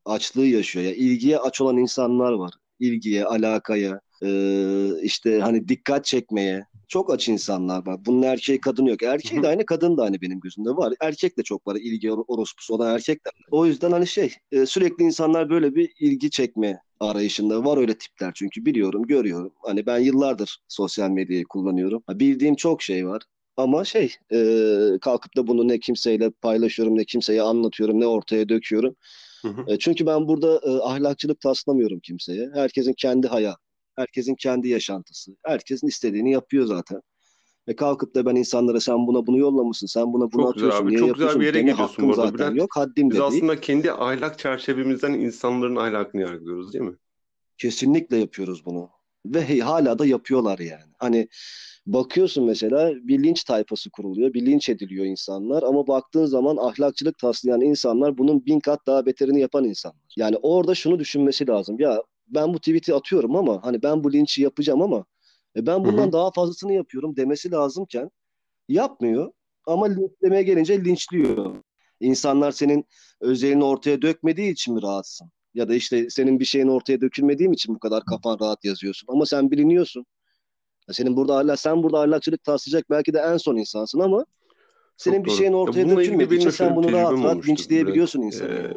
açlığı 0.05 0.45
yaşıyor. 0.45 0.85
Ya 0.85 0.93
ilgiye 0.93 1.37
aç 1.39 1.61
olan 1.61 1.77
insanlar 1.77 2.31
var. 2.33 2.53
İlgiye, 2.79 3.25
alakaya, 3.25 3.99
e, 4.23 5.01
işte 5.03 5.39
hani 5.39 5.67
dikkat 5.67 6.05
çekmeye 6.05 6.65
çok 6.87 7.13
aç 7.13 7.29
insanlar 7.29 7.85
var. 7.87 8.05
Bunun 8.05 8.21
erkeği 8.21 8.59
kadını 8.61 8.89
yok. 8.89 9.03
Erkeği 9.03 9.43
de 9.43 9.47
aynı 9.47 9.65
kadın 9.65 9.97
da 9.97 10.03
aynı 10.03 10.21
benim 10.21 10.39
gözümde 10.39 10.69
var. 10.69 10.93
Erkek 11.01 11.37
de 11.37 11.43
çok 11.43 11.67
var. 11.67 11.75
İlgi 11.75 12.07
or- 12.07 12.25
orospusu 12.27 12.73
olan 12.75 12.95
erkek 12.95 13.25
de. 13.25 13.29
O 13.51 13.65
yüzden 13.65 13.91
hani 13.91 14.07
şey 14.07 14.33
e, 14.51 14.65
sürekli 14.65 15.03
insanlar 15.03 15.49
böyle 15.49 15.75
bir 15.75 15.91
ilgi 15.99 16.29
çekme 16.29 16.79
arayışında 16.99 17.65
var 17.65 17.77
öyle 17.77 17.97
tipler 17.97 18.31
çünkü 18.35 18.65
biliyorum, 18.65 19.03
görüyorum. 19.07 19.53
Hani 19.63 19.85
ben 19.85 19.99
yıllardır 19.99 20.57
sosyal 20.67 21.09
medyayı 21.09 21.43
kullanıyorum. 21.45 22.03
Bildiğim 22.09 22.55
çok 22.55 22.81
şey 22.81 23.07
var. 23.07 23.21
Ama 23.57 23.85
şey 23.85 24.13
e, 24.33 24.37
kalkıp 25.01 25.35
da 25.37 25.47
bunu 25.47 25.67
ne 25.67 25.79
kimseyle 25.79 26.29
paylaşıyorum, 26.31 26.97
ne 26.97 27.05
kimseye 27.05 27.41
anlatıyorum, 27.41 27.99
ne 27.99 28.07
ortaya 28.07 28.49
döküyorum. 28.49 28.95
Hı 29.45 29.49
hı. 29.49 29.65
E, 29.67 29.79
çünkü 29.79 30.05
ben 30.05 30.27
burada 30.27 30.61
e, 30.63 30.69
ahlakçılık 30.81 31.39
taslamıyorum 31.41 31.99
kimseye. 31.99 32.49
Herkesin 32.53 32.93
kendi 32.97 33.27
hayatı, 33.27 33.61
herkesin 33.95 34.35
kendi 34.35 34.69
yaşantısı, 34.69 35.31
herkesin 35.45 35.87
istediğini 35.87 36.31
yapıyor 36.31 36.65
zaten. 36.65 37.01
Ve 37.67 37.75
kalkıp 37.75 38.15
da 38.15 38.25
ben 38.25 38.35
insanlara 38.35 38.79
sen 38.79 39.07
buna 39.07 39.27
bunu 39.27 39.37
yollamışsın, 39.37 39.87
sen 39.87 40.13
buna 40.13 40.31
bunu 40.31 40.41
Çok 40.41 40.53
güzel 40.53 40.69
atıyorsun, 40.69 40.85
abi, 40.85 40.89
niye 40.89 40.99
çok 40.99 41.13
güzel 41.13 41.27
yapıyorsun 41.27 41.41
bir 41.41 41.67
yere 41.67 41.71
hakkım 41.71 42.13
zaten 42.13 42.33
Bülent. 42.33 42.57
yok, 42.57 42.75
haddim 42.75 43.09
Biz 43.09 43.17
de 43.17 43.21
değil. 43.21 43.43
aslında 43.43 43.61
kendi 43.61 43.91
ahlak 43.91 44.39
çerçevemizden 44.39 45.13
insanların 45.13 45.75
ahlakını 45.75 46.21
yargılıyoruz 46.21 46.73
değil 46.73 46.83
mi? 46.85 46.95
Kesinlikle 47.57 48.17
yapıyoruz 48.17 48.65
bunu. 48.65 48.89
Ve 49.25 49.45
hey, 49.45 49.59
hala 49.59 49.99
da 49.99 50.05
yapıyorlar 50.05 50.59
yani. 50.59 50.93
Hani 50.99 51.27
bakıyorsun 51.87 52.45
mesela 52.45 52.93
bir 52.95 53.23
linç 53.23 53.43
tayfası 53.43 53.89
kuruluyor, 53.89 54.33
bir 54.33 54.45
linç 54.45 54.69
ediliyor 54.69 55.05
insanlar 55.05 55.63
ama 55.63 55.87
baktığın 55.87 56.25
zaman 56.25 56.57
ahlakçılık 56.57 57.17
taslayan 57.17 57.61
insanlar 57.61 58.17
bunun 58.17 58.45
bin 58.45 58.59
kat 58.59 58.79
daha 58.87 59.05
beterini 59.05 59.41
yapan 59.41 59.63
insanlar. 59.63 60.01
Yani 60.17 60.37
orada 60.41 60.75
şunu 60.75 60.99
düşünmesi 60.99 61.47
lazım. 61.47 61.79
Ya 61.79 62.03
ben 62.27 62.53
bu 62.53 62.59
tweet'i 62.59 62.93
atıyorum 62.93 63.35
ama 63.35 63.63
hani 63.63 63.83
ben 63.83 64.03
bu 64.03 64.13
linçi 64.13 64.41
yapacağım 64.41 64.81
ama 64.81 65.05
e, 65.55 65.65
ben 65.65 65.85
bundan 65.85 66.03
Hı 66.03 66.07
hı. 66.07 66.11
daha 66.11 66.31
fazlasını 66.31 66.73
yapıyorum 66.73 67.15
demesi 67.15 67.51
lazımken 67.51 68.11
yapmıyor 68.69 69.31
ama 69.65 69.85
linçlemeye 69.85 70.43
gelince 70.43 70.85
linçliyor. 70.85 71.63
İnsanlar 71.99 72.51
senin 72.51 72.85
özelini 73.21 73.63
ortaya 73.63 74.01
dökmediği 74.01 74.51
için 74.51 74.73
mi 74.73 74.81
rahatsın? 74.81 75.31
Ya 75.55 75.69
da 75.69 75.75
işte 75.75 76.11
senin 76.11 76.41
bir 76.41 76.45
şeyin 76.45 76.69
ortaya 76.69 77.01
dökülmediğim 77.01 77.53
için 77.53 77.75
bu 77.75 77.79
kadar 77.79 78.05
kafan 78.05 78.39
rahat 78.41 78.65
yazıyorsun. 78.65 79.07
Ama 79.11 79.27
sen 79.27 79.51
biliniyorsun. 79.51 80.07
Ya 80.87 80.93
Senin 80.93 81.15
burada 81.17 81.35
hala 81.35 81.57
sen 81.57 81.83
burada 81.83 81.99
ahlakçılık 82.01 82.43
taslayacak 82.43 82.89
belki 82.89 83.13
de 83.13 83.19
en 83.19 83.37
son 83.37 83.57
insansın 83.57 83.99
ama 83.99 84.25
senin 84.97 85.17
Çok 85.17 85.25
bir 85.25 85.29
doğru. 85.29 85.37
şeyin 85.37 85.53
Ya 85.53 85.57
ortaya 85.61 85.89
dökülmediği 85.89 86.37
için 86.37 86.49
sen 86.49 86.75
bunu 86.75 86.91
rahat 86.91 87.23
rahat 87.23 87.47
linçleyebiliyorsun 87.49 88.21
insanı. 88.21 88.51
Ee, 88.51 88.73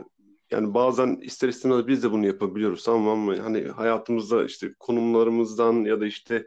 yani 0.51 0.75
bazen 0.75 1.17
ister 1.23 1.49
istemez 1.49 1.87
biz 1.87 2.03
de 2.03 2.13
bunu 2.13 2.27
yapabiliyoruz 2.27 2.89
ama 2.89 3.13
ama 3.13 3.39
hani 3.45 3.65
hayatımızda 3.69 4.45
işte 4.45 4.75
konumlarımızdan 4.79 5.85
ya 5.85 6.01
da 6.01 6.07
işte 6.07 6.47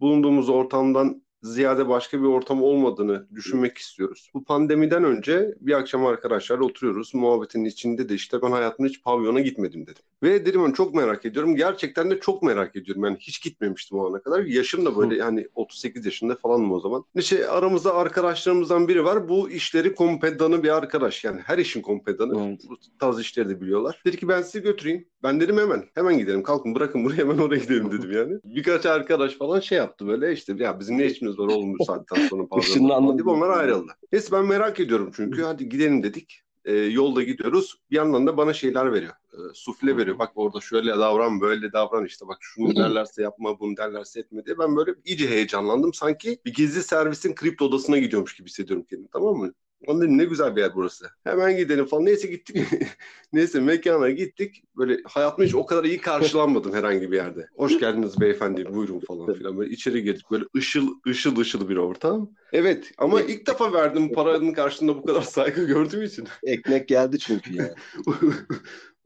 bulunduğumuz 0.00 0.48
ortamdan 0.48 1.25
ziyade 1.52 1.88
başka 1.88 2.20
bir 2.20 2.26
ortam 2.26 2.62
olmadığını 2.62 3.26
düşünmek 3.34 3.78
istiyoruz. 3.78 4.30
Bu 4.34 4.44
pandemiden 4.44 5.04
önce 5.04 5.54
bir 5.60 5.72
akşam 5.72 6.06
arkadaşlarla 6.06 6.64
oturuyoruz. 6.64 7.14
Muhabbetin 7.14 7.64
içinde 7.64 8.08
de 8.08 8.14
işte 8.14 8.42
ben 8.42 8.50
hayatımda 8.50 8.88
hiç 8.88 9.02
pavyona 9.02 9.40
gitmedim 9.40 9.86
dedim. 9.86 10.02
Ve 10.22 10.46
dedim 10.46 10.64
ben 10.64 10.72
çok 10.72 10.94
merak 10.94 11.24
ediyorum. 11.24 11.56
Gerçekten 11.56 12.10
de 12.10 12.20
çok 12.20 12.42
merak 12.42 12.76
ediyorum. 12.76 13.04
Yani 13.04 13.16
hiç 13.20 13.42
gitmemiştim 13.42 13.98
o 13.98 14.10
ana 14.10 14.22
kadar. 14.22 14.40
Yaşım 14.40 14.86
da 14.86 14.96
böyle 14.96 15.16
yani 15.16 15.48
38 15.54 16.06
yaşında 16.06 16.34
falanım 16.34 16.72
o 16.72 16.80
zaman. 16.80 17.04
İşte 17.14 17.48
aramızda 17.48 17.94
arkadaşlarımızdan 17.94 18.88
biri 18.88 19.04
var. 19.04 19.28
Bu 19.28 19.50
işleri 19.50 19.94
kompedanı 19.94 20.62
bir 20.62 20.76
arkadaş. 20.76 21.24
Yani 21.24 21.40
her 21.40 21.58
işin 21.58 21.82
kompedanı. 21.82 22.48
Evet. 22.48 22.60
Bu 22.68 22.76
tarz 22.98 23.20
işleri 23.20 23.48
de 23.48 23.60
biliyorlar. 23.60 24.02
Dedi 24.04 24.16
ki 24.16 24.28
ben 24.28 24.42
sizi 24.42 24.62
götüreyim. 24.62 25.08
Ben 25.22 25.40
dedim 25.40 25.58
hemen. 25.58 25.84
Hemen 25.94 26.18
gidelim. 26.18 26.42
Kalkın 26.42 26.74
bırakın 26.74 27.04
buraya 27.04 27.16
hemen 27.16 27.38
oraya 27.38 27.58
gidelim 27.58 27.92
dedim 27.92 28.12
yani. 28.12 28.38
Birkaç 28.44 28.86
arkadaş 28.86 29.34
falan 29.34 29.60
şey 29.60 29.78
yaptı 29.78 30.06
böyle 30.06 30.32
işte 30.32 30.54
ya 30.58 30.80
bizim 30.80 30.98
ne 30.98 31.06
işimiz 31.06 31.35
oğlum 31.42 31.78
bu 31.78 31.84
saatten 31.84 32.28
sonra 32.28 32.46
falan 32.88 33.18
deyip 33.18 33.28
onlar 33.28 33.50
ayrıldı. 33.50 33.92
Neyse 34.12 34.32
ben 34.32 34.46
merak 34.46 34.80
ediyorum 34.80 35.10
çünkü 35.16 35.42
hadi 35.42 35.68
gidelim 35.68 36.02
dedik. 36.02 36.42
Ee, 36.64 36.72
yolda 36.72 37.22
gidiyoruz. 37.22 37.80
Bir 37.90 37.96
yandan 37.96 38.26
da 38.26 38.36
bana 38.36 38.52
şeyler 38.52 38.92
veriyor. 38.92 39.12
Ee, 39.32 39.36
sufle 39.54 39.96
veriyor. 39.96 40.18
Bak 40.18 40.32
orada 40.34 40.60
şöyle 40.60 40.90
davran, 40.90 41.40
böyle 41.40 41.72
davran 41.72 42.04
işte. 42.04 42.28
Bak 42.28 42.38
şunu 42.40 42.76
derlerse 42.76 43.22
yapma, 43.22 43.60
bunu 43.60 43.76
derlerse 43.76 44.20
etme 44.20 44.46
diye. 44.46 44.58
Ben 44.58 44.76
böyle 44.76 44.94
iyice 45.04 45.28
heyecanlandım. 45.28 45.94
Sanki 45.94 46.38
bir 46.44 46.54
gizli 46.54 46.82
servisin 46.82 47.34
kripto 47.34 47.64
odasına 47.64 47.98
gidiyormuş 47.98 48.36
gibi 48.36 48.48
hissediyorum 48.48 48.86
kendimi. 48.90 49.08
Tamam 49.12 49.36
mı? 49.36 49.52
Lan 49.88 50.00
dedim 50.00 50.18
ne 50.18 50.24
güzel 50.24 50.56
bir 50.56 50.60
yer 50.60 50.74
burası. 50.74 51.10
Hemen 51.24 51.56
gidelim 51.56 51.86
falan. 51.86 52.04
Neyse 52.04 52.28
gittik. 52.28 52.56
Neyse 53.32 53.60
mekana 53.60 54.10
gittik. 54.10 54.62
Böyle 54.76 54.98
hayatımda 55.04 55.46
hiç 55.46 55.54
o 55.54 55.66
kadar 55.66 55.84
iyi 55.84 56.00
karşılanmadım 56.00 56.72
herhangi 56.72 57.10
bir 57.12 57.16
yerde. 57.16 57.48
Hoş 57.56 57.78
geldiniz 57.78 58.20
beyefendi 58.20 58.74
buyurun 58.74 59.00
falan 59.00 59.34
filan. 59.34 59.58
Böyle 59.58 59.70
içeri 59.70 60.02
girdik. 60.02 60.30
Böyle 60.30 60.44
ışıl 60.56 60.88
ışıl 61.06 61.36
ışıl 61.36 61.68
bir 61.68 61.76
ortam. 61.76 62.30
Evet 62.52 62.92
ama 62.98 63.20
ilk 63.22 63.46
defa 63.46 63.72
verdim 63.72 64.12
paranın 64.12 64.52
karşılığında 64.52 64.96
bu 64.96 65.06
kadar 65.06 65.22
saygı 65.22 65.64
gördüğüm 65.64 66.02
için. 66.02 66.28
Ekmek 66.42 66.88
geldi 66.88 67.18
çünkü 67.18 67.54
yani. 67.54 67.72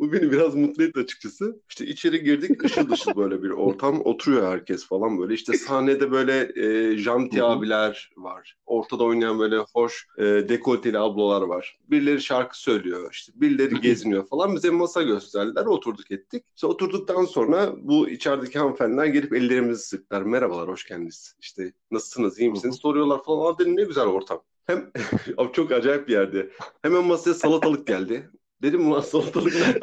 Bu 0.01 0.13
beni 0.13 0.33
biraz 0.33 0.55
mutlu 0.55 0.85
etti 0.85 1.01
açıkçası. 1.01 1.61
İşte 1.69 1.87
içeri 1.87 2.25
girdik 2.25 2.65
ışıl 2.65 2.91
ışıl 2.91 3.17
böyle 3.17 3.43
bir 3.43 3.51
ortam. 3.51 4.01
Oturuyor 4.05 4.53
herkes 4.53 4.87
falan 4.87 5.19
böyle. 5.19 5.35
İşte 5.35 5.53
sahnede 5.53 6.11
böyle 6.11 6.53
e, 6.57 6.97
janti 6.97 7.43
abiler 7.43 8.11
var. 8.17 8.57
Ortada 8.67 9.05
oynayan 9.05 9.39
böyle 9.39 9.57
hoş 9.75 10.07
e, 10.19 10.25
dekolteli 10.25 10.99
ablalar 10.99 11.43
var. 11.43 11.79
Birileri 11.91 12.23
şarkı 12.23 12.61
söylüyor 12.61 13.09
işte. 13.13 13.33
Birileri 13.37 13.81
geziniyor 13.81 14.27
falan. 14.27 14.57
Bize 14.57 14.71
masa 14.71 15.03
gösterdiler. 15.03 15.67
Oturduk 15.67 16.11
ettik. 16.11 16.45
İşte 16.57 16.67
oturduktan 16.67 17.25
sonra 17.25 17.73
bu 17.77 18.09
içerideki 18.09 18.59
hanımefendiler 18.59 19.07
gelip 19.07 19.33
ellerimizi 19.33 19.83
sıktılar. 19.83 20.23
Merhabalar 20.23 20.69
hoş 20.69 20.87
geldiniz. 20.87 21.37
İşte 21.41 21.73
nasılsınız 21.91 22.39
iyi 22.39 22.51
misiniz 22.51 22.77
soruyorlar 22.77 23.23
falan. 23.25 23.55
Aa 23.55 23.59
dedim 23.59 23.77
ne 23.77 23.85
güzel 23.85 24.07
ortam. 24.07 24.43
Hem 24.67 24.93
çok 25.53 25.73
acayip 25.73 26.09
bir 26.09 26.13
yerdi. 26.13 26.51
Hemen 26.83 27.05
masaya 27.05 27.35
salatalık 27.35 27.87
geldi. 27.87 28.31
Dedim 28.63 28.91
ulan 28.91 29.01
salatalık 29.01 29.55
ne 29.55 29.61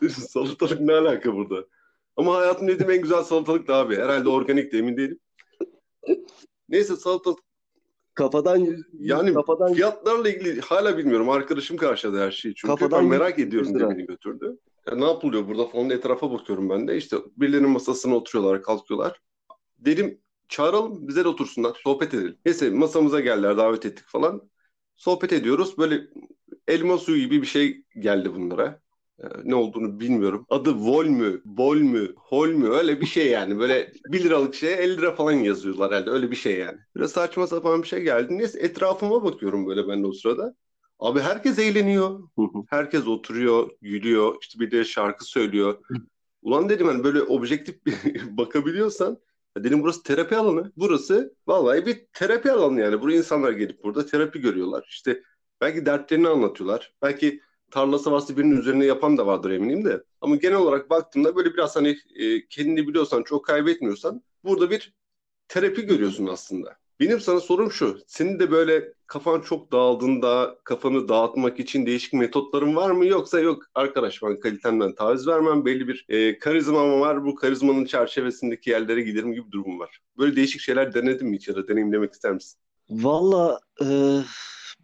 Dedim 0.00 0.14
salatalık 0.14 0.80
ne 0.80 0.92
alaka 0.92 1.34
burada? 1.34 1.66
Ama 2.16 2.36
hayatım 2.36 2.68
dediğim 2.68 2.90
en 2.90 3.02
güzel 3.02 3.22
salatalık 3.22 3.68
da 3.68 3.76
abi. 3.76 3.96
Herhalde 3.96 4.28
organik 4.28 4.72
de 4.72 4.78
emin 4.78 4.96
değilim. 4.96 5.18
Neyse 6.68 6.96
salatalık 6.96 7.38
Kafadan 8.14 8.84
yani 8.98 9.34
kafadan 9.34 9.74
fiyatlarla 9.74 10.28
ilgili 10.28 10.60
hala 10.60 10.98
bilmiyorum. 10.98 11.30
Arkadaşım 11.30 11.76
karşıladı 11.76 12.20
her 12.20 12.30
şeyi. 12.30 12.54
Çünkü 12.54 12.74
Kafadan 12.74 13.02
ben 13.02 13.08
merak 13.08 13.38
100 13.38 13.48
ediyorum 13.48 13.78
diye 13.78 13.90
beni 13.90 14.06
götürdü. 14.06 14.58
Ya 14.88 14.96
ne 14.96 15.04
yapılıyor 15.04 15.48
burada 15.48 15.66
falan 15.66 15.90
etrafa 15.90 16.32
bakıyorum 16.32 16.70
ben 16.70 16.88
de. 16.88 16.96
İşte 16.96 17.16
birilerinin 17.36 17.70
masasına 17.70 18.16
oturuyorlar, 18.16 18.62
kalkıyorlar. 18.62 19.20
Dedim 19.78 20.20
çağıralım 20.48 21.08
bize 21.08 21.24
de 21.24 21.28
otursunlar. 21.28 21.80
Sohbet 21.84 22.14
edelim. 22.14 22.36
Neyse 22.46 22.70
masamıza 22.70 23.20
geldiler 23.20 23.56
davet 23.56 23.86
ettik 23.86 24.04
falan. 24.06 24.50
Sohbet 24.96 25.32
ediyoruz. 25.32 25.78
Böyle 25.78 26.06
elma 26.70 26.98
suyu 26.98 27.20
gibi 27.20 27.42
bir 27.42 27.46
şey 27.46 27.84
geldi 27.98 28.34
bunlara. 28.34 28.80
Ee, 29.18 29.26
ne 29.44 29.54
olduğunu 29.54 30.00
bilmiyorum. 30.00 30.46
Adı 30.50 30.74
Vol 30.74 31.06
mü, 31.06 31.42
Bol 31.44 31.76
mü, 31.76 32.14
Hol 32.16 32.48
mü 32.48 32.68
öyle 32.68 33.00
bir 33.00 33.06
şey 33.06 33.30
yani. 33.30 33.58
Böyle 33.58 33.92
1 34.06 34.24
liralık 34.24 34.54
şeye 34.54 34.76
50 34.76 34.96
lira 34.98 35.14
falan 35.14 35.32
yazıyorlar 35.32 35.92
herhalde. 35.92 36.10
Öyle 36.10 36.30
bir 36.30 36.36
şey 36.36 36.58
yani. 36.58 36.78
Biraz 36.96 37.12
saçma 37.12 37.46
sapan 37.46 37.82
bir 37.82 37.88
şey 37.88 38.00
geldi. 38.02 38.38
Neyse 38.38 38.60
etrafıma 38.60 39.24
bakıyorum 39.24 39.66
böyle 39.66 39.88
ben 39.88 40.02
de 40.02 40.06
o 40.06 40.12
sırada. 40.12 40.54
Abi 40.98 41.20
herkes 41.20 41.58
eğleniyor. 41.58 42.20
Herkes 42.70 43.06
oturuyor, 43.06 43.70
gülüyor. 43.82 44.36
İşte 44.40 44.60
bir 44.60 44.70
de 44.70 44.84
şarkı 44.84 45.24
söylüyor. 45.24 45.78
Ulan 46.42 46.68
dedim 46.68 46.86
hani 46.86 47.04
böyle 47.04 47.22
objektif 47.22 47.86
bir 47.86 47.96
bakabiliyorsan 48.36 49.18
dedim 49.58 49.82
burası 49.82 50.02
terapi 50.02 50.36
alanı. 50.36 50.72
Burası 50.76 51.34
vallahi 51.46 51.86
bir 51.86 52.06
terapi 52.12 52.52
alanı 52.52 52.80
yani. 52.80 53.00
Buraya 53.00 53.18
insanlar 53.18 53.52
gelip 53.52 53.84
burada 53.84 54.06
terapi 54.06 54.40
görüyorlar. 54.40 54.86
İşte 54.90 55.22
belki 55.60 55.86
dertlerini 55.86 56.28
anlatıyorlar. 56.28 56.94
Belki 57.02 57.40
tarlası 57.70 58.12
varsa 58.12 58.36
birinin 58.36 58.56
üzerine 58.56 58.84
yapan 58.84 59.18
da 59.18 59.26
vardır 59.26 59.50
eminim 59.50 59.84
de. 59.84 60.04
Ama 60.20 60.36
genel 60.36 60.56
olarak 60.56 60.90
baktığımda 60.90 61.36
böyle 61.36 61.54
biraz 61.54 61.76
hani 61.76 61.98
e, 62.16 62.46
kendini 62.48 62.88
biliyorsan 62.88 63.22
çok 63.22 63.44
kaybetmiyorsan 63.44 64.22
burada 64.44 64.70
bir 64.70 64.94
terapi 65.48 65.86
görüyorsun 65.86 66.26
aslında. 66.26 66.76
Benim 67.00 67.20
sana 67.20 67.40
sorum 67.40 67.72
şu. 67.72 67.98
Senin 68.06 68.38
de 68.38 68.50
böyle 68.50 68.92
kafan 69.06 69.40
çok 69.40 69.72
dağıldığında 69.72 70.58
kafanı 70.64 71.08
dağıtmak 71.08 71.60
için 71.60 71.86
değişik 71.86 72.12
metotların 72.12 72.76
var 72.76 72.90
mı? 72.90 73.06
Yoksa 73.06 73.40
yok 73.40 73.62
arkadaş 73.74 74.22
ben 74.22 74.40
kalitemden 74.40 74.94
taviz 74.94 75.26
vermem. 75.26 75.64
Belli 75.64 75.88
bir 75.88 76.06
e, 76.08 76.38
karizmam 76.38 77.00
var. 77.00 77.24
Bu 77.24 77.34
karizmanın 77.34 77.84
çerçevesindeki 77.84 78.70
yerlere 78.70 79.02
giderim 79.02 79.32
gibi 79.32 79.52
durum 79.52 79.78
var. 79.78 80.00
Böyle 80.18 80.36
değişik 80.36 80.60
şeyler 80.60 80.94
denedin 80.94 81.28
mi 81.28 81.36
hiç 81.36 81.48
ya 81.48 81.56
da 81.56 81.68
deneyimlemek 81.68 82.12
ister 82.12 82.32
misin? 82.32 82.60
Valla 82.90 83.60
e, 83.82 83.86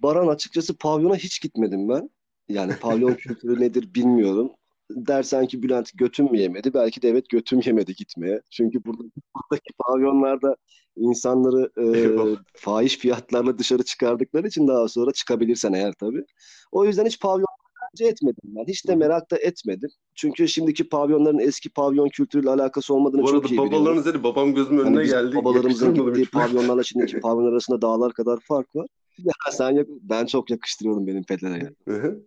Baran 0.03 0.27
açıkçası 0.27 0.79
pavyona 0.79 1.17
hiç 1.17 1.41
gitmedim 1.43 1.89
ben. 1.89 2.11
Yani 2.49 2.73
pavyon 2.81 3.15
kültürü 3.15 3.61
nedir 3.61 3.95
bilmiyorum. 3.95 4.51
Dersen 4.91 5.47
ki 5.47 5.63
Bülent 5.63 5.91
götüm 5.95 6.31
mü 6.31 6.39
yemedi? 6.39 6.75
Belki 6.75 7.03
de 7.03 7.09
evet 7.09 7.29
götüm 7.29 7.61
yemedi 7.65 7.95
gitmeye. 7.95 8.41
Çünkü 8.51 8.85
burada, 8.85 9.03
buradaki 9.35 9.73
pavyonlarda 9.79 10.57
insanları 10.97 11.71
e, 11.79 12.17
fahiş 12.57 12.99
fiyatlarla 12.99 13.59
dışarı 13.59 13.83
çıkardıkları 13.83 14.49
için 14.49 14.69
daha 14.69 14.89
sonra 14.89 15.13
çıkabilirsen 15.13 15.73
eğer 15.73 15.93
tabii. 15.93 16.25
O 16.73 16.85
yüzden 16.85 17.07
hiç 17.07 17.21
pavyon 17.21 17.47
tercih 17.91 18.13
etmedim 18.13 18.43
ben. 18.45 18.65
Hiç 18.65 18.87
de 18.87 18.95
merak 18.97 19.31
da 19.31 19.39
etmedim. 19.39 19.91
Çünkü 20.15 20.49
şimdiki 20.49 20.89
pavyonların 20.89 21.39
eski 21.39 21.71
pavyon 21.71 22.09
kültürüyle 22.09 22.51
alakası 22.51 22.95
olmadığını 22.95 23.23
Bu 23.23 23.27
çok 23.27 23.45
iyi 23.45 23.53
biliyorum. 23.53 23.73
babalarınız 23.73 24.07
dedi 24.07 24.23
babam 24.23 24.55
gözümün 24.55 24.85
önüne 24.85 25.03
bizim 25.03 25.21
geldi. 25.21 25.37
babalarımızın 25.37 25.95
gittiği 25.95 26.27
pavyonlarla 26.27 26.83
şimdiki 26.83 27.21
pavyon 27.21 27.53
arasında 27.53 27.83
dağlar 27.83 28.13
kadar 28.13 28.41
fark 28.41 28.77
var. 28.77 28.87
Ya 29.19 29.33
sen 29.53 29.71
yak- 29.71 29.89
ben 29.89 30.27
çok 30.27 30.51
yakıştırıyorum 30.51 31.07
benim 31.07 31.25
pedere. 31.25 31.71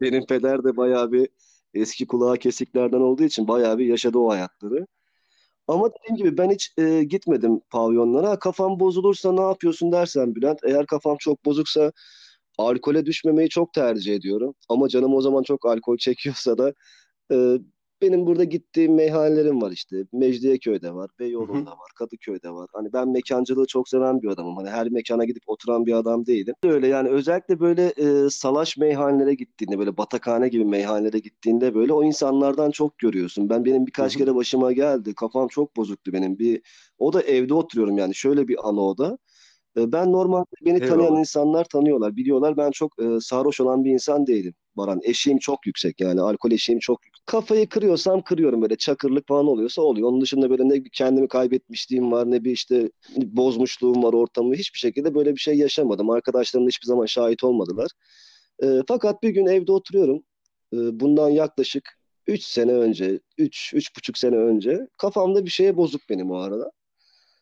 Benim 0.01 0.25
peder 0.25 0.63
de 0.63 0.77
bayağı 0.77 1.12
bir 1.12 1.29
eski 1.74 2.08
kulağı 2.08 2.38
kesiklerden 2.38 3.00
olduğu 3.01 3.24
için 3.24 3.48
bayağı 3.48 3.77
bir 3.77 3.86
yaşadı 3.86 4.17
o 4.17 4.29
hayatları. 4.29 4.88
Ama 5.67 5.89
dediğim 5.91 6.17
gibi 6.17 6.38
ben 6.38 6.51
hiç 6.51 6.74
e, 6.77 7.03
gitmedim 7.03 7.62
pavyonlara. 7.72 8.39
Kafam 8.39 8.79
bozulursa 8.79 9.31
ne 9.34 9.41
yapıyorsun 9.41 9.91
dersen 9.91 10.36
Bülent. 10.36 10.60
Eğer 10.63 10.86
kafam 10.86 11.17
çok 11.19 11.46
bozuksa 11.46 11.91
alkole 12.58 13.05
düşmemeyi 13.05 13.50
çok 13.50 13.74
tercih 13.74 14.15
ediyorum. 14.15 14.55
Ama 14.69 14.89
canım 14.89 15.13
o 15.15 15.22
zaman 15.22 15.43
çok 15.43 15.65
alkol 15.65 15.98
çekiyorsa 15.98 16.58
da 16.58 16.74
e, 17.34 17.38
benim 18.01 18.25
burada 18.27 18.44
gittiğim 18.44 18.96
meyhanelerim 18.96 19.62
var 19.62 19.72
işte. 19.72 20.06
Mecidiyeköy'de 20.13 20.94
var, 20.94 21.10
Beyoğlu'nda 21.20 21.72
var, 21.72 21.89
Kadıköy'de 21.96 22.50
var. 22.51 22.70
Hani 22.74 22.94
ben 22.94 23.10
mekancılığı 23.10 23.65
çok 23.68 23.89
seven 23.89 24.22
bir 24.22 24.27
adamım. 24.27 24.58
Hani 24.58 24.70
her 24.70 24.89
mekana 24.89 25.25
gidip 25.25 25.44
oturan 25.48 25.86
bir 25.86 25.94
adam 25.94 26.25
değilim. 26.25 26.56
Öyle 26.63 26.88
yani 26.88 27.10
özellikle 27.10 27.60
böyle 27.60 27.86
e, 27.86 28.29
salaş 28.29 28.77
meyhanelere 28.77 29.34
gittiğinde 29.34 29.79
böyle 29.79 29.98
batakhane 29.98 30.48
gibi 30.48 30.65
meyhanelere 30.65 31.20
gittiğinde 31.20 31.75
böyle 31.75 31.94
o 31.94 32.03
insanlardan 32.03 32.72
çok 32.72 32.98
görüyorsun. 32.98 33.50
Ben 33.50 33.65
benim 33.65 33.88
birkaç 33.88 34.18
kere 34.18 34.36
başıma 34.36 34.72
geldi. 34.72 35.13
Kafam 35.15 35.48
çok 35.48 35.77
bozuktu 35.77 36.13
benim. 36.13 36.39
Bir 36.39 36.62
o 36.98 37.13
da 37.13 37.22
evde 37.22 37.53
oturuyorum 37.53 37.98
yani 37.98 38.15
şöyle 38.15 38.48
bir 38.48 38.70
ana 38.70 38.82
oda. 38.82 39.18
E, 39.77 39.91
Ben 39.91 40.12
normalde 40.12 40.46
beni 40.65 40.79
tanıyan 40.79 41.00
Eyvallah. 41.00 41.20
insanlar 41.20 41.63
tanıyorlar, 41.65 42.15
biliyorlar. 42.15 42.58
Ben 42.58 42.72
çok 42.72 43.01
e, 43.03 43.20
sarhoş 43.22 43.62
olan 43.62 43.84
bir 43.86 43.91
insan 43.91 44.27
değilim. 44.27 44.53
Baran, 44.79 45.00
eşiğim 45.03 45.39
çok 45.39 45.65
yüksek 45.65 46.01
yani 46.01 46.21
alkol 46.21 46.51
eşiğim 46.51 46.79
çok 46.79 47.05
yüksek. 47.05 47.25
Kafayı 47.25 47.69
kırıyorsam 47.69 48.21
kırıyorum 48.21 48.62
böyle 48.62 48.75
çakırlık 48.75 49.27
falan 49.27 49.48
oluyorsa 49.48 49.81
oluyor. 49.81 50.09
Onun 50.09 50.21
dışında 50.21 50.50
böyle 50.50 50.69
ne 50.69 50.86
bir 50.86 50.89
kendimi 50.89 51.27
kaybetmişliğim 51.27 52.12
var 52.12 52.31
ne 52.31 52.43
bir 52.43 52.51
işte 52.51 52.91
bozmuşluğum 53.17 54.03
var 54.03 54.13
ortamı. 54.13 54.55
Hiçbir 54.55 54.79
şekilde 54.79 55.15
böyle 55.15 55.36
bir 55.36 55.39
şey 55.39 55.55
yaşamadım. 55.55 56.09
Arkadaşlarım 56.09 56.65
da 56.65 56.69
hiçbir 56.69 56.88
zaman 56.88 57.05
şahit 57.05 57.43
olmadılar. 57.43 57.91
E, 58.63 58.67
fakat 58.88 59.24
bir 59.24 59.29
gün 59.29 59.45
evde 59.45 59.71
oturuyorum. 59.71 60.24
E, 60.74 61.00
bundan 61.00 61.29
yaklaşık 61.29 62.00
3 62.27 62.43
sene 62.43 62.71
önce, 62.71 63.19
3 63.38 63.73
üç 63.73 63.95
buçuk 63.97 64.17
sene 64.17 64.36
önce 64.36 64.88
kafamda 64.97 65.45
bir 65.45 65.49
şeye 65.49 65.77
bozuk 65.77 66.01
benim 66.10 66.32
o 66.32 66.38
arada. 66.38 66.71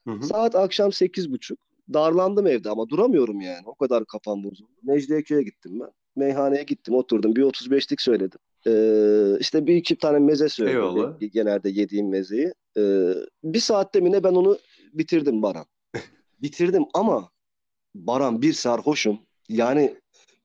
Hı 0.07 0.13
hı. 0.13 0.25
Saat 0.25 0.55
akşam 0.55 0.91
sekiz 0.91 1.31
buçuk. 1.31 1.59
Darlandım 1.93 2.47
evde 2.47 2.69
ama 2.69 2.89
duramıyorum 2.89 3.41
yani. 3.41 3.63
O 3.65 3.75
kadar 3.75 4.05
kafam 4.05 4.43
bozuldu. 4.43 4.71
Mecidiyeköy'e 4.83 5.43
gittim 5.43 5.79
ben. 5.79 5.91
Meyhaneye 6.17 6.63
gittim 6.63 6.95
oturdum. 6.95 7.35
Bir 7.35 7.41
35'lik 7.41 8.01
söyledim. 8.01 8.39
Ee, 8.67 9.39
işte 9.39 9.67
bir 9.67 9.75
iki 9.75 9.95
tane 9.95 10.19
meze 10.19 10.49
söyledim. 10.49 10.77
Eyvallah. 10.77 11.19
Genelde 11.33 11.69
yediğim 11.69 12.09
mezeyi. 12.09 12.53
Ee, 12.77 13.13
bir 13.43 13.59
saatte 13.59 13.99
mi 13.99 14.11
ne 14.11 14.23
ben 14.23 14.33
onu 14.33 14.57
bitirdim 14.93 15.41
Baran. 15.41 15.65
bitirdim 16.41 16.85
ama 16.93 17.29
Baran 17.95 18.41
bir 18.41 18.53
sarhoşum. 18.53 19.19
Yani 19.49 19.95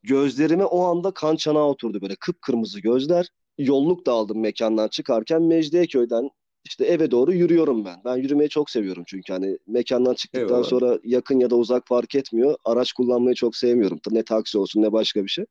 gözlerime 0.02 0.64
o 0.64 0.82
anda 0.82 1.10
kan 1.10 1.36
çanağı 1.36 1.66
oturdu 1.66 2.00
böyle 2.00 2.16
kıpkırmızı 2.16 2.80
gözler. 2.80 3.28
Yolluk 3.58 4.06
da 4.06 4.12
aldım 4.12 4.40
mekandan 4.40 4.88
çıkarken 4.88 5.42
Mecidiyeköy'den 5.42 6.30
işte 6.64 6.84
eve 6.84 7.10
doğru 7.10 7.32
yürüyorum 7.32 7.84
ben. 7.84 8.00
Ben 8.04 8.16
yürümeyi 8.16 8.48
çok 8.48 8.70
seviyorum 8.70 9.04
çünkü 9.06 9.32
hani 9.32 9.58
mekandan 9.66 10.14
çıktıktan 10.14 10.48
Eyvallah. 10.48 10.68
sonra 10.68 10.98
yakın 11.04 11.40
ya 11.40 11.50
da 11.50 11.56
uzak 11.56 11.86
fark 11.86 12.14
etmiyor. 12.14 12.56
Araç 12.64 12.92
kullanmayı 12.92 13.34
çok 13.34 13.56
sevmiyorum. 13.56 14.00
Ne 14.10 14.22
taksi 14.22 14.58
olsun 14.58 14.82
ne 14.82 14.92
başka 14.92 15.24
bir 15.24 15.28
şey. 15.28 15.44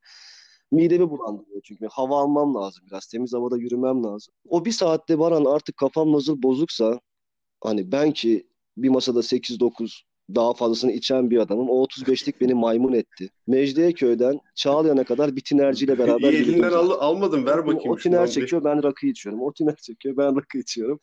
Midemi 0.70 1.10
bulandırıyor 1.10 1.60
çünkü 1.64 1.86
hava 1.90 2.20
almam 2.22 2.54
lazım 2.54 2.84
biraz. 2.90 3.06
Temiz 3.06 3.32
havada 3.32 3.56
yürümem 3.56 4.04
lazım. 4.04 4.34
O 4.48 4.64
bir 4.64 4.72
saatte 4.72 5.18
varan 5.18 5.44
artık 5.44 5.76
kafam 5.76 6.12
nasıl 6.12 6.42
bozuksa 6.42 7.00
hani 7.60 7.92
ben 7.92 8.12
ki 8.12 8.46
bir 8.76 8.88
masada 8.88 9.18
8-9 9.18 10.02
daha 10.34 10.54
fazlasını 10.54 10.92
içen 10.92 11.30
bir 11.30 11.38
adamım. 11.38 11.70
O 11.70 11.84
35'lik 11.84 12.40
beni 12.40 12.54
maymun 12.54 12.92
etti. 12.92 13.30
Mecidiyeköy'den 13.46 14.40
Çağlayan'a 14.54 15.04
kadar 15.04 15.36
bir 15.36 15.40
tinerciyle 15.40 15.98
beraber 15.98 16.32
İyi 16.32 16.42
elinden 16.42 16.72
al, 16.72 16.90
almadım 16.90 17.46
ver 17.46 17.66
bakayım. 17.66 17.90
O 17.90 17.98
şunu 17.98 17.98
tiner 17.98 18.26
çekiyor 18.30 18.64
ben 18.64 18.82
rakı 18.82 19.06
içiyorum. 19.06 19.42
O 19.42 19.52
tiner 19.52 19.76
çekiyor 19.76 20.16
ben 20.16 20.36
rakı 20.36 20.58
içiyorum. 20.58 20.98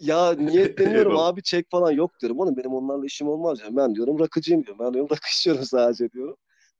Ya 0.00 0.32
niyetleniyorum 0.38 1.16
abi 1.16 1.42
çek 1.42 1.70
falan 1.70 1.92
yok 1.92 2.10
diyorum. 2.20 2.40
Oğlum 2.40 2.56
benim 2.56 2.74
onlarla 2.74 3.06
işim 3.06 3.28
olmaz 3.28 3.60
ya. 3.60 3.76
Ben 3.76 3.94
diyorum 3.94 4.20
rakıcıyım 4.20 4.64
diyorum. 4.64 4.84
Ben 4.86 4.94
diyorum 4.94 5.10
rakı 5.10 5.28
içiyorum 5.38 5.64
sadece 5.64 6.10
diyorum. 6.12 6.36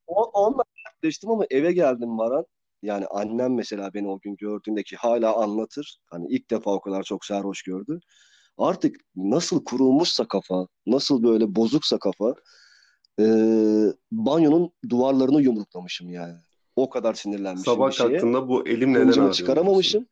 O, 0.06 0.22
onunla 0.24 0.62
dertleştim 0.86 1.30
ama 1.30 1.44
eve 1.50 1.72
geldim 1.72 2.18
Varan. 2.18 2.44
Yani 2.82 3.06
annem 3.06 3.54
mesela 3.54 3.94
beni 3.94 4.08
o 4.08 4.20
gün 4.20 4.36
gördüğünde 4.36 4.82
ki 4.82 4.96
hala 4.96 5.36
anlatır. 5.36 5.98
Hani 6.10 6.26
ilk 6.28 6.50
defa 6.50 6.70
o 6.74 6.80
kadar 6.80 7.02
çok 7.02 7.24
sarhoş 7.24 7.62
gördü. 7.62 8.00
Artık 8.58 8.96
nasıl 9.16 9.64
kurulmuşsa 9.64 10.28
kafa, 10.28 10.66
nasıl 10.86 11.22
böyle 11.22 11.54
bozuksa 11.56 11.98
kafa, 11.98 12.34
e, 13.20 13.24
banyonun 14.12 14.70
duvarlarını 14.88 15.42
yumruklamışım 15.42 16.10
yani. 16.10 16.34
O 16.76 16.90
kadar 16.90 17.14
sinirlenmişim 17.14 17.72
Sabah 17.74 17.88
bir 17.88 17.92
şeye. 17.94 18.08
kalktığında 18.08 18.48
bu 18.48 18.66
elim 18.68 18.94
neden 18.94 19.08
ağrıyor? 19.12 19.32
çıkaramamışım. 19.32 20.06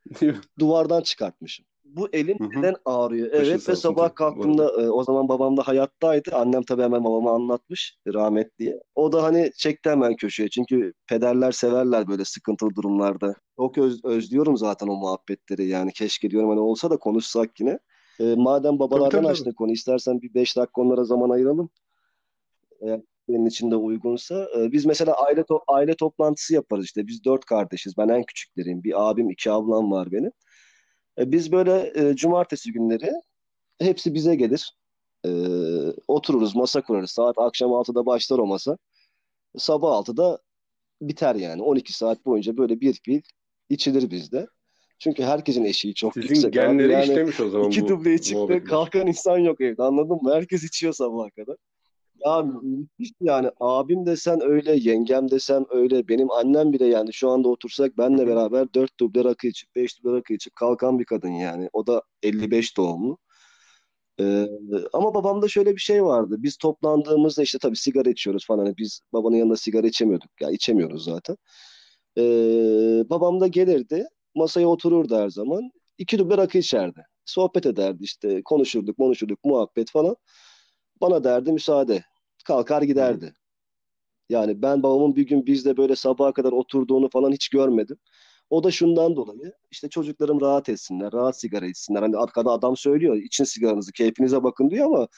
Duvardan 0.59 1.03
çıkartmışım. 1.03 1.67
Bu 1.85 2.09
elim 2.13 2.37
neden 2.41 2.75
ağrıyor? 2.85 3.29
Evet 3.33 3.69
ve 3.69 3.77
sabah 3.77 4.05
tabii, 4.05 4.15
kalktığımda 4.15 4.83
e, 4.83 4.91
o 4.91 5.05
zaman 5.05 5.29
babam 5.29 5.57
da 5.57 5.63
hayattaydı. 5.69 6.31
Annem 6.35 6.63
tabii 6.63 6.83
hemen 6.83 7.05
babama 7.05 7.35
anlatmış 7.35 7.97
rahmetliye. 8.07 8.81
O 8.95 9.13
da 9.13 9.23
hani 9.23 9.51
çekti 9.57 9.91
hemen 9.91 10.17
köşeye. 10.17 10.49
Çünkü 10.49 10.93
pederler 11.07 11.53
severler 11.53 12.09
böyle 12.09 12.25
sıkıntılı 12.25 12.75
durumlarda. 12.75 13.35
Çok 13.57 13.79
öz- 13.79 14.05
özlüyorum 14.05 14.57
zaten 14.57 14.87
o 14.89 14.97
muhabbetleri 14.97 15.67
yani. 15.67 15.93
Keşke 15.93 16.31
diyorum 16.31 16.49
hani 16.51 16.61
olsa 16.61 16.91
da 16.91 16.97
konuşsak 16.97 17.61
yine. 17.61 17.79
E, 18.21 18.35
madem 18.35 18.79
babalardan 18.79 19.11
tabii, 19.11 19.23
tabii. 19.23 19.33
açtık 19.33 19.57
konu 19.57 19.73
istersen 19.73 20.23
bir 20.23 20.35
beş 20.35 20.57
dakika 20.57 20.81
onlara 20.83 21.05
zaman 21.05 21.31
ayıralım. 21.31 21.71
Eğer 22.81 23.01
senin 23.27 23.47
için 23.47 23.71
de 23.71 23.77
uygunsa. 23.77 24.49
E, 24.59 24.73
biz 24.73 24.87
mesela 24.87 25.13
aile 25.13 25.41
to- 25.41 25.63
aile 25.69 25.95
toplantısı 25.97 26.55
yaparız 26.55 26.85
işte. 26.85 27.07
Biz 27.07 27.25
dört 27.25 27.45
kardeşiz. 27.45 27.97
Ben 27.99 28.09
en 28.09 28.23
küçükleriyim. 28.23 28.85
Bir 28.85 29.11
abim, 29.11 29.31
iki 29.31 29.51
ablam 29.51 29.91
var 29.91 30.13
benim. 30.13 30.33
E, 31.19 31.33
Biz 31.33 31.53
böyle 31.53 31.93
e, 31.95 32.17
cumartesi 32.17 32.73
günleri 32.73 33.13
hepsi 33.79 34.15
bize 34.15 34.35
gelir. 34.35 34.77
E, 35.27 35.31
otururuz, 36.09 36.57
masa 36.57 36.83
kurarız. 36.83 37.11
Saat 37.11 37.39
akşam 37.39 37.71
6'da 37.71 38.07
başlar 38.07 38.39
o 38.39 38.47
masa. 38.47 38.79
Sabah 39.57 39.89
6'da 39.91 40.39
biter 41.03 41.35
yani. 41.35 41.63
12 41.63 41.93
saat 41.93 42.27
boyunca 42.27 42.57
böyle 42.57 42.81
bir 42.81 43.01
bir 43.07 43.23
içilir 43.69 44.11
bizde. 44.11 44.47
Çünkü 45.01 45.23
herkesin 45.23 45.65
eşiği 45.65 45.95
çok 45.95 46.15
Sizin 46.15 46.29
yüksek 46.29 46.45
abi. 46.45 46.67
genleri 46.67 46.93
Yani 46.93 47.03
işlemiş 47.03 47.41
o 47.41 47.49
zaman 47.51 47.67
iki 47.69 47.83
bu 47.83 47.89
dubleyi 47.89 48.21
çıktı. 48.21 48.39
muhabbetler. 48.39 48.65
Kalkan 48.65 49.07
insan 49.07 49.39
yok 49.39 49.61
evde 49.61 49.83
anladın 49.83 50.19
mı? 50.23 50.35
Herkes 50.35 50.65
içiyor 50.65 50.93
sabaha 50.93 51.31
kadar. 51.31 51.57
Ya 52.27 52.43
müthiş 52.63 53.13
yani 53.21 53.51
abim 53.61 54.07
desen 54.07 54.41
öyle, 54.43 54.77
yengem 54.77 55.31
desem 55.31 55.65
öyle. 55.71 56.09
Benim 56.09 56.31
annem 56.31 56.73
bile 56.73 56.87
yani 56.87 57.13
şu 57.13 57.29
anda 57.31 57.49
otursak 57.49 57.99
benle 57.99 58.27
beraber 58.27 58.75
4 58.75 59.01
duble 59.01 59.25
rakı 59.25 59.47
içip 59.47 59.75
5 59.77 59.99
duble 60.03 60.17
rakı 60.17 60.35
içip 60.35 60.57
kalkan 60.57 60.99
bir 60.99 61.05
kadın 61.05 61.31
yani. 61.31 61.69
O 61.73 61.87
da 61.87 62.03
55 62.23 62.77
doğumlu. 62.77 63.19
Ee, 64.21 64.47
ama 64.93 65.15
babamda 65.15 65.49
şöyle 65.49 65.77
bir 65.77 65.81
şey 65.81 66.05
vardı. 66.05 66.37
Biz 66.39 66.57
toplandığımızda 66.57 67.43
işte 67.43 67.59
tabii 67.59 67.77
sigara 67.77 68.11
içiyoruz 68.11 68.47
falan. 68.47 68.65
Hani 68.65 68.77
biz 68.77 69.01
babanın 69.13 69.37
yanında 69.37 69.57
sigara 69.57 69.87
içemiyorduk. 69.87 70.31
Ya 70.41 70.51
içemiyoruz 70.51 71.05
zaten. 71.05 71.37
Ee, 72.19 72.23
babam 73.11 73.41
da 73.41 73.47
gelirdi. 73.47 74.07
Masaya 74.35 74.69
otururdu 74.69 75.17
her 75.17 75.29
zaman. 75.31 75.71
İki 75.99 76.19
duble 76.19 76.37
rakı 76.37 76.59
içerdi. 76.59 77.03
sohbet 77.25 77.67
ederdi 77.67 78.03
işte 78.03 78.43
konuşurduk 78.45 78.97
konuşurduk 78.97 79.45
muhabbet 79.45 79.91
falan. 79.91 80.17
Bana 81.01 81.25
derdi 81.25 81.53
müsaade. 81.53 82.05
Kalkar 82.47 82.83
giderdi. 82.83 83.35
Yani 84.29 84.63
ben 84.63 84.83
babamın 84.83 85.17
bir 85.17 85.27
gün 85.27 85.47
bizde 85.47 85.77
böyle 85.77 85.97
sabaha 85.97 86.33
kadar 86.33 86.53
oturduğunu 86.53 87.09
falan 87.11 87.33
hiç 87.33 87.49
görmedim. 87.49 87.97
O 88.51 88.65
da 88.65 88.71
şundan 88.71 89.17
dolayı 89.17 89.53
işte 89.71 89.89
çocuklarım 89.89 90.41
rahat 90.41 90.69
etsinler, 90.69 91.13
rahat 91.13 91.41
sigara 91.41 91.67
içsinler. 91.67 92.03
Hani 92.03 92.17
arkada 92.17 92.51
adam 92.51 92.77
söylüyor 92.77 93.17
için 93.17 93.45
sigaranızı, 93.45 93.93
keyfinize 93.93 94.43
bakın 94.43 94.71
diyor 94.71 94.87
ama 94.87 95.09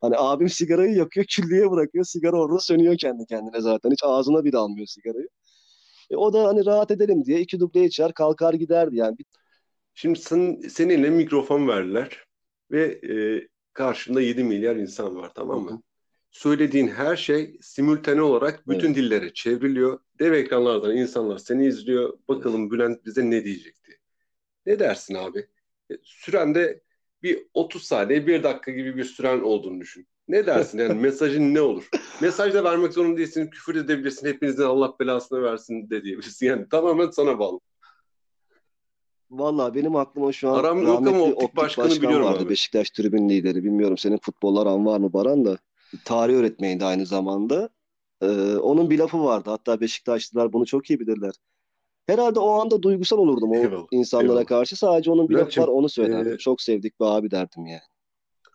hani 0.00 0.16
abim 0.18 0.48
sigarayı 0.48 0.94
yakıyor, 0.96 1.26
küllüye 1.30 1.70
bırakıyor. 1.70 2.04
Sigara 2.04 2.36
orada 2.40 2.58
sönüyor 2.60 2.96
kendi 2.98 3.26
kendine 3.26 3.60
zaten. 3.60 3.90
Hiç 3.90 4.00
ağzına 4.04 4.44
bile 4.44 4.58
almıyor 4.58 4.86
sigarayı. 4.86 5.28
E, 6.10 6.16
o 6.16 6.32
da 6.32 6.44
hani 6.48 6.66
rahat 6.66 6.90
edelim 6.90 7.24
diye 7.24 7.40
iki 7.40 7.60
duble 7.60 7.84
içer 7.84 8.14
kalkar 8.14 8.54
giderdi 8.54 8.96
yani. 8.96 9.16
Şimdi 9.94 10.18
sen, 10.18 10.60
senin 10.68 10.90
eline 10.94 11.10
mikrofon 11.10 11.68
verdiler 11.68 12.24
ve 12.70 13.00
e, 13.08 13.48
karşında 13.72 14.20
7 14.20 14.44
milyar 14.44 14.76
insan 14.76 15.16
var 15.16 15.30
tamam 15.34 15.62
mı? 15.62 15.82
Söylediğin 16.30 16.88
her 16.88 17.16
şey 17.16 17.58
simültane 17.62 18.22
olarak 18.22 18.68
bütün 18.68 18.94
dillere 18.94 19.32
çevriliyor. 19.34 20.00
Dev 20.18 20.32
ekranlardan 20.32 20.96
insanlar 20.96 21.38
seni 21.38 21.66
izliyor. 21.66 22.18
Bakalım 22.28 22.70
Bülent 22.70 23.04
bize 23.06 23.30
ne 23.30 23.44
diyecekti? 23.44 23.98
Ne 24.66 24.78
dersin 24.78 25.14
abi? 25.14 25.46
E, 25.90 25.94
Sürende 26.02 26.82
bir 27.22 27.46
30 27.54 27.82
saniye, 27.82 28.26
1 28.26 28.42
dakika 28.42 28.70
gibi 28.70 28.96
bir 28.96 29.04
süren 29.04 29.40
olduğunu 29.40 29.80
düşün. 29.80 30.06
Ne 30.28 30.46
dersin 30.46 30.78
yani 30.78 30.94
mesajın 31.00 31.54
ne 31.54 31.60
olur? 31.60 31.88
Mesaj 32.20 32.54
da 32.54 32.64
vermek 32.64 32.92
zorunda 32.92 33.16
değilsin, 33.16 33.50
küfür 33.50 33.74
edebilirsin, 33.76 34.26
hepinizin 34.28 34.62
Allah 34.62 34.94
belasını 35.00 35.42
versin 35.42 35.90
de 35.90 36.02
diyebilirsin. 36.04 36.46
Yani 36.46 36.68
tamamen 36.68 37.10
sana 37.10 37.38
bağlı. 37.38 37.60
Vallahi 39.30 39.74
benim 39.74 39.96
aklıma 39.96 40.32
şu 40.32 40.48
an 40.50 40.54
Aram 40.58 40.82
yok 40.82 40.98
ama 40.98 41.10
rahmetli 41.10 41.34
Optik 41.34 41.56
Başkanı 41.56 41.90
biliyorum 41.90 42.26
vardı. 42.26 42.42
abi. 42.42 42.48
Beşiktaş 42.50 42.90
tribün 42.90 43.28
lideri. 43.28 43.64
Bilmiyorum 43.64 43.98
senin 43.98 44.18
futbolla 44.18 44.60
aran 44.60 44.86
var 44.86 44.98
mı 45.00 45.12
Baran 45.12 45.44
da. 45.44 45.58
Tarih 46.04 46.34
öğretmeniydi 46.34 46.84
aynı 46.84 47.06
zamanda. 47.06 47.68
Ee, 48.22 48.56
onun 48.56 48.90
bir 48.90 48.98
lafı 48.98 49.24
vardı. 49.24 49.50
Hatta 49.50 49.80
Beşiktaşlılar 49.80 50.52
bunu 50.52 50.66
çok 50.66 50.90
iyi 50.90 51.00
bilirler. 51.00 51.34
Herhalde 52.06 52.40
o 52.40 52.50
anda 52.50 52.82
duygusal 52.82 53.18
olurdum 53.18 53.50
o 53.50 53.56
Eyvallah, 53.56 53.86
insanlara 53.90 54.28
eyvallah. 54.32 54.46
karşı. 54.46 54.76
Sadece 54.76 55.10
onun 55.10 55.28
bir 55.28 55.34
lafı 55.34 55.60
var 55.60 55.68
onu 55.68 55.88
söylerdim. 55.88 56.32
e, 56.34 56.38
Çok 56.38 56.60
sevdik 56.62 57.00
bir 57.00 57.04
abi 57.06 57.30
derdim 57.30 57.66
yani. 57.66 57.80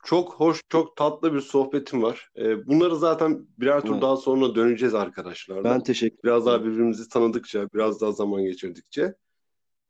Çok 0.06 0.34
hoş, 0.34 0.62
çok 0.70 0.96
tatlı 0.96 1.34
bir 1.34 1.39
sohbetim 1.39 2.04
var. 2.04 2.30
Ee, 2.38 2.68
bunları 2.68 2.96
zaten 2.96 3.48
birer 3.58 3.82
tur 3.82 3.91
Evet. 3.94 4.02
daha 4.02 4.18
sonra 4.18 4.56
döneceğiz 4.56 4.96
arkadaşlar. 4.96 5.63
Ben 5.63 5.84
teşekkür 5.84 6.18
Biraz 6.24 6.46
daha 6.46 6.65
birbirimizi 6.65 7.10
tanıdıkça, 7.10 7.68
biraz 7.74 8.02
daha 8.02 8.12
zaman 8.12 8.44
geçirdikçe. 8.44 9.15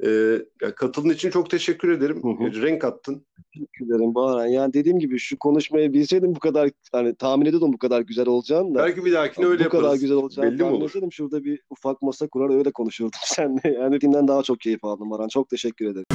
Ee, 0.04 0.40
ya 0.62 0.76
katıldığın 0.76 1.10
için 1.10 1.30
çok 1.30 1.50
teşekkür 1.50 1.92
ederim. 1.92 2.24
Hı 2.24 2.44
hı. 2.44 2.48
Ee, 2.48 2.62
Renk 2.62 2.84
attın. 2.84 3.26
Teşekkür 3.54 3.86
ederim 3.86 4.16
Baran. 4.16 4.46
Yani 4.48 4.74
dediğim 4.74 5.00
gibi 5.00 5.20
şu 5.20 5.40
konuşmayı 5.40 5.94
bilseydim 5.94 6.36
bu 6.36 6.40
kadar 6.40 6.70
hani 6.92 7.16
tahmin 7.16 7.46
ediyordum 7.46 7.74
bu 7.74 7.78
kadar 7.78 8.02
güzel 8.02 8.28
olacağını 8.28 8.76
da. 8.76 8.80
Belki 8.80 9.06
bir 9.06 9.14
dahakine 9.14 9.46
öyle 9.46 9.66
bu 9.66 9.70
kadar 9.70 9.84
yaparız. 9.84 10.02
güzel 10.02 10.18
olacağını 10.18 10.52
Belli 10.52 10.64
mi 10.64 10.70
olur? 10.70 10.92
şurada 11.12 11.44
bir 11.44 11.62
ufak 11.70 12.02
masa 12.02 12.28
kurar 12.28 12.58
öyle 12.58 12.72
konuşurdum 12.72 13.20
seninle. 13.26 13.78
Yani 13.80 14.00
filmden 14.00 14.28
daha 14.28 14.44
çok 14.44 14.60
keyif 14.60 14.84
aldım 14.86 15.12
Baran. 15.12 15.28
Çok 15.28 15.50
teşekkür 15.50 15.86
ederim. 15.86 16.06